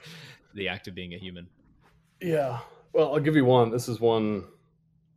[0.54, 1.48] the act of being a human.
[2.20, 2.58] Yeah.
[2.92, 3.70] Well i'll give you one.
[3.70, 4.44] This is one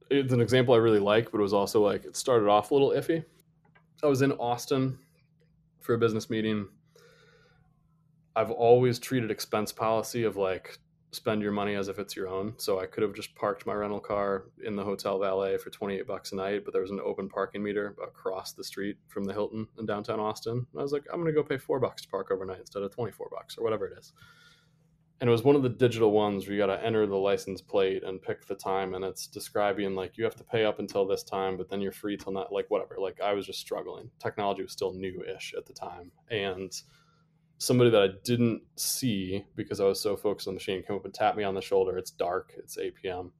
[0.10, 2.74] it's an example i really like but it was also like it started off a
[2.74, 3.24] little iffy.
[4.04, 4.99] I was in austin
[5.80, 6.68] for a business meeting.
[8.36, 10.80] I've always treated expense policy of like
[11.14, 12.53] spend your money as if it's your own.
[12.57, 16.07] So I could have just parked my rental car in the hotel valet for 28
[16.07, 19.34] bucks a night, but there was an open parking meter across the street from the
[19.34, 20.66] Hilton in downtown Austin.
[20.72, 22.84] And I was like, I'm going to go pay four bucks to park overnight instead
[22.84, 24.14] of 24 bucks or whatever it is.
[25.22, 27.61] And it was one of the digital ones where you got to enter the license
[27.61, 28.93] plate and pick the time.
[28.93, 31.93] And it's describing like you have to pay up until this time, but then you're
[31.93, 32.97] free till not like whatever.
[32.99, 34.09] Like I was just struggling.
[34.20, 36.11] Technology was still new ish at the time.
[36.30, 36.74] And
[37.64, 41.05] somebody that I didn't see because I was so focused on the machine came up
[41.05, 41.97] and tapped me on the shoulder.
[41.97, 42.53] It's dark.
[42.57, 43.32] It's 8 p.m.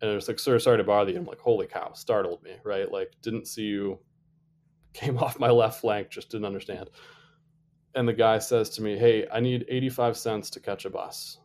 [0.00, 1.18] And it was like, sir, sorry to bother you.
[1.18, 2.90] I'm like, holy cow, startled me, right?
[2.90, 3.98] Like, didn't see you,
[4.92, 6.90] came off my left flank, just didn't understand.
[7.94, 11.38] And the guy says to me, hey, I need 85 cents to catch a bus.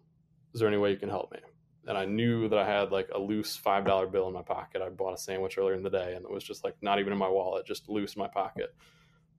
[0.54, 1.40] Is there any way you can help me?
[1.88, 4.82] And I knew that I had like a loose $5 bill in my pocket.
[4.82, 7.14] I bought a sandwich earlier in the day and it was just like not even
[7.14, 8.76] in my wallet, just loose in my pocket.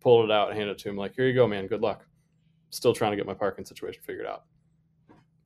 [0.00, 2.06] Pulled it out, handed it to him, like, here you go, man, good luck
[2.72, 4.44] still trying to get my parking situation figured out.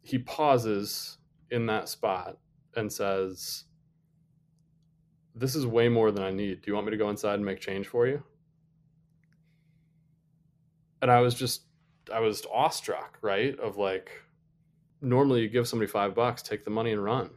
[0.03, 1.19] He pauses
[1.51, 2.39] in that spot
[2.77, 3.65] and says,
[5.35, 6.63] This is way more than I need.
[6.63, 8.23] Do you want me to go inside and make change for you?
[11.03, 11.63] And I was just,
[12.13, 13.59] I was awestruck, right?
[13.59, 14.11] Of like,
[15.03, 17.31] normally you give somebody five bucks, take the money and run.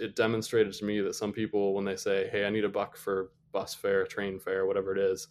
[0.00, 2.96] It demonstrated to me that some people, when they say, Hey, I need a buck
[2.96, 5.28] for bus fare, train fare, whatever it is,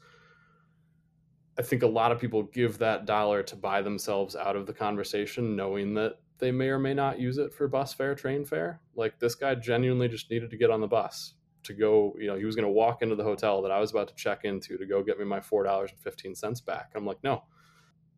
[1.57, 4.73] I think a lot of people give that dollar to buy themselves out of the
[4.73, 8.81] conversation, knowing that they may or may not use it for bus fare, train fare.
[8.95, 12.35] Like this guy genuinely just needed to get on the bus to go, you know,
[12.35, 14.77] he was going to walk into the hotel that I was about to check into
[14.77, 16.91] to go get me my $4.15 back.
[16.95, 17.43] I'm like, no,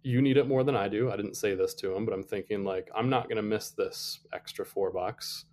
[0.02, 1.12] you need it more than I do.
[1.12, 3.72] I didn't say this to him, but I'm thinking like, I'm not going to miss
[3.72, 5.46] this extra four bucks.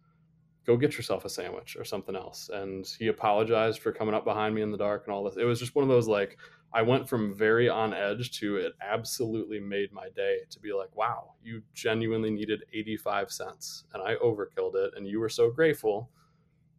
[0.65, 2.49] Go get yourself a sandwich or something else.
[2.53, 5.37] And he apologized for coming up behind me in the dark and all this.
[5.37, 6.39] It was just one of those like,
[6.75, 10.95] I went from very on edge to it absolutely made my day to be like,
[10.97, 16.11] wow, you genuinely needed 85 cents and I overkilled it and you were so grateful.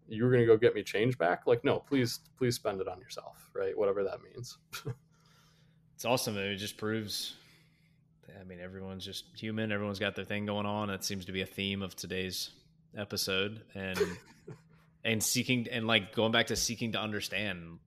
[0.08, 1.44] You were going to go get me change back?
[1.46, 3.78] Like, no, please, please spend it on yourself, right?
[3.78, 4.58] Whatever that means.
[5.96, 6.38] it's awesome.
[6.38, 7.36] It just proves
[8.39, 9.72] I mean, everyone's just human.
[9.72, 10.89] Everyone's got their thing going on.
[10.89, 12.52] That seems to be a theme of today's
[12.98, 14.00] episode, and
[15.06, 17.80] and seeking and like going back to seeking to understand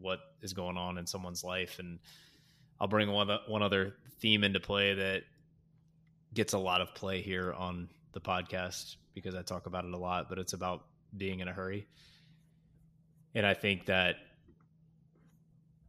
[0.00, 1.78] what is going on in someone's life.
[1.78, 1.98] And
[2.80, 5.22] I'll bring one one other theme into play that
[6.34, 9.98] gets a lot of play here on the podcast because I talk about it a
[9.98, 10.28] lot.
[10.28, 10.84] But it's about
[11.16, 11.86] being in a hurry,
[13.34, 14.16] and I think that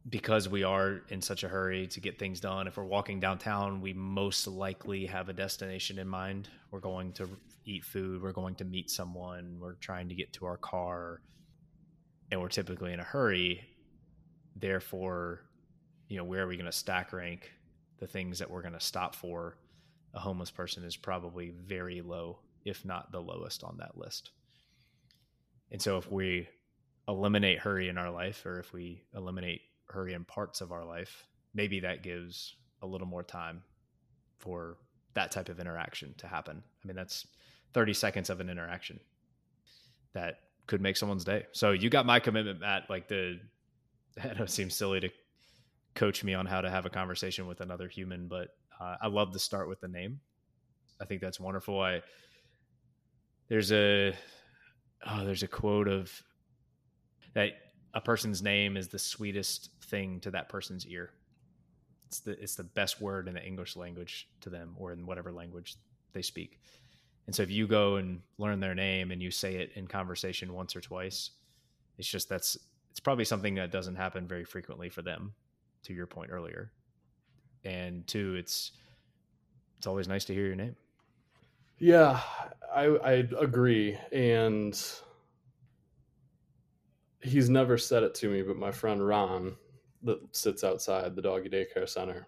[0.08, 3.80] because we are in such a hurry to get things done, if we're walking downtown,
[3.80, 6.48] we most likely have a destination in mind.
[6.70, 7.28] We're going to
[7.66, 11.20] eat food, we're going to meet someone, we're trying to get to our car,
[12.30, 13.62] and we're typically in a hurry.
[14.60, 15.40] Therefore,
[16.08, 17.50] you know, where are we going to stack rank
[17.98, 19.56] the things that we're going to stop for?
[20.14, 24.30] A homeless person is probably very low, if not the lowest on that list.
[25.70, 26.48] And so if we
[27.08, 31.26] eliminate hurry in our life, or if we eliminate hurry in parts of our life,
[31.54, 33.62] maybe that gives a little more time
[34.38, 34.78] for
[35.14, 36.62] that type of interaction to happen.
[36.82, 37.26] I mean, that's
[37.72, 39.00] 30 seconds of an interaction
[40.12, 41.46] that could make someone's day.
[41.52, 42.88] So you got my commitment, Matt.
[42.88, 43.38] Like the,
[44.24, 45.10] It seems silly to
[45.94, 48.48] coach me on how to have a conversation with another human, but
[48.80, 50.20] uh, I love to start with the name.
[51.00, 51.80] I think that's wonderful.
[51.80, 52.02] I
[53.48, 54.14] there's a
[55.06, 56.12] oh, there's a quote of
[57.34, 57.52] that
[57.94, 61.10] a person's name is the sweetest thing to that person's ear.
[62.06, 65.32] It's the it's the best word in the English language to them or in whatever
[65.32, 65.76] language
[66.12, 66.60] they speak.
[67.26, 70.52] And so if you go and learn their name and you say it in conversation
[70.52, 71.30] once or twice,
[71.98, 72.56] it's just that's
[73.00, 75.32] it's probably something that doesn't happen very frequently for them,
[75.84, 76.70] to your point earlier.
[77.64, 78.72] And two, it's
[79.78, 80.76] it's always nice to hear your name.
[81.78, 82.20] Yeah,
[82.70, 83.96] I I agree.
[84.12, 84.78] And
[87.22, 89.56] he's never said it to me, but my friend Ron,
[90.02, 92.26] that sits outside the doggy daycare center,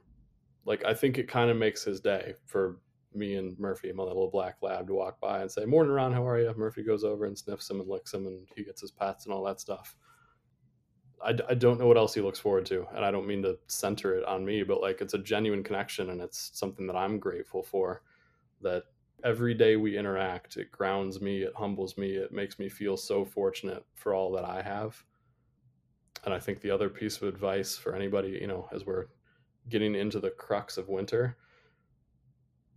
[0.64, 2.78] like I think it kind of makes his day for
[3.12, 6.14] me and Murphy, my little black lab, to walk by and say, "Morning, Ron.
[6.14, 8.80] How are you?" Murphy goes over and sniffs him and licks him, and he gets
[8.80, 9.94] his pats and all that stuff.
[11.24, 13.58] I, I don't know what else he looks forward to, and I don't mean to
[13.66, 17.18] center it on me, but like it's a genuine connection, and it's something that I'm
[17.18, 18.02] grateful for.
[18.60, 18.84] That
[19.24, 23.24] every day we interact, it grounds me, it humbles me, it makes me feel so
[23.24, 25.02] fortunate for all that I have.
[26.24, 29.06] And I think the other piece of advice for anybody, you know, as we're
[29.68, 31.36] getting into the crux of winter,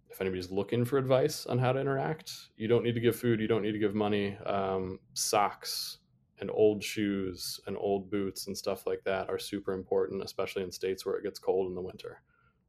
[0.09, 3.39] if anybody's looking for advice on how to interact, you don't need to give food,
[3.39, 4.37] you don't need to give money.
[4.45, 5.97] Um, socks
[6.39, 10.71] and old shoes and old boots and stuff like that are super important, especially in
[10.71, 12.21] states where it gets cold in the winter.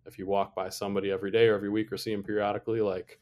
[0.07, 3.19] If you walk by somebody every day or every week or see them periodically, like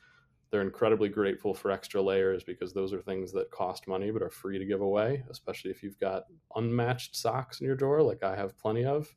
[0.51, 4.31] they're incredibly grateful for extra layers because those are things that cost money but are
[4.31, 6.25] free to give away, especially if you've got
[6.57, 9.13] unmatched socks in your drawer, like I have plenty of.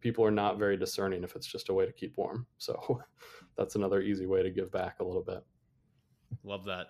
[0.00, 2.46] People are not very discerning if it's just a way to keep warm.
[2.58, 3.00] So
[3.56, 5.44] that's another easy way to give back a little bit.
[6.42, 6.88] Love that.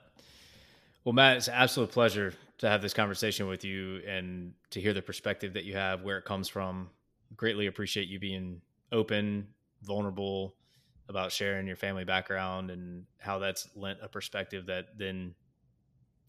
[1.05, 4.95] Well, Matt, it's an absolute pleasure to have this conversation with you and to hear
[4.95, 6.89] the perspective that you have, where it comes from.
[7.37, 8.61] Greatly appreciate you being
[8.93, 9.49] open,
[9.83, 10.57] vulnerable,
[11.09, 15.35] about sharing your family background and how that's lent a perspective that then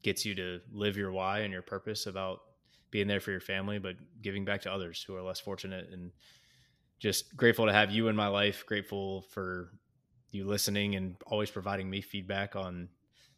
[0.03, 2.39] gets you to live your why and your purpose about
[2.91, 5.89] being there for your family, but giving back to others who are less fortunate.
[5.91, 6.11] And
[6.99, 8.65] just grateful to have you in my life.
[8.65, 9.71] Grateful for
[10.31, 12.89] you listening and always providing me feedback on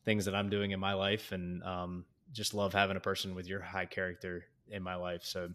[0.06, 1.32] things that I'm doing in my life.
[1.32, 5.24] And um, just love having a person with your high character in my life.
[5.24, 5.50] So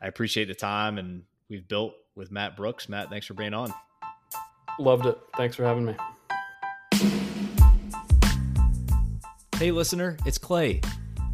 [0.00, 2.88] I appreciate the time and we've built with Matt Brooks.
[2.88, 3.72] Matt, thanks for being on.
[4.78, 5.18] Loved it.
[5.36, 5.96] Thanks for having me.
[9.58, 10.82] Hey, listener, it's Clay.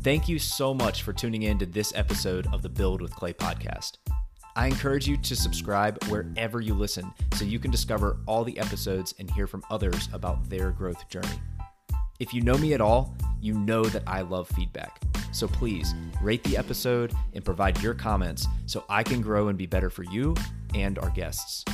[0.03, 3.33] Thank you so much for tuning in to this episode of the Build with Clay
[3.33, 3.99] podcast.
[4.55, 9.15] I encourage you to subscribe wherever you listen so you can discover all the episodes
[9.19, 11.41] and hear from others about their growth journey.
[12.21, 15.01] If you know me at all, you know that I love feedback.
[15.33, 19.67] So please rate the episode and provide your comments so I can grow and be
[19.67, 20.37] better for you
[20.75, 21.65] and our guests.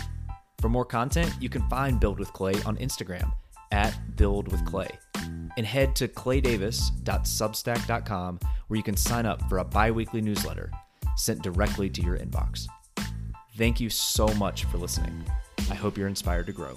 [0.61, 3.32] For more content, you can find Build with Clay on Instagram
[3.70, 4.89] at Build with Clay
[5.57, 10.70] and head to claydavis.substack.com where you can sign up for a bi weekly newsletter
[11.16, 12.66] sent directly to your inbox.
[13.57, 15.24] Thank you so much for listening.
[15.70, 16.74] I hope you're inspired to grow.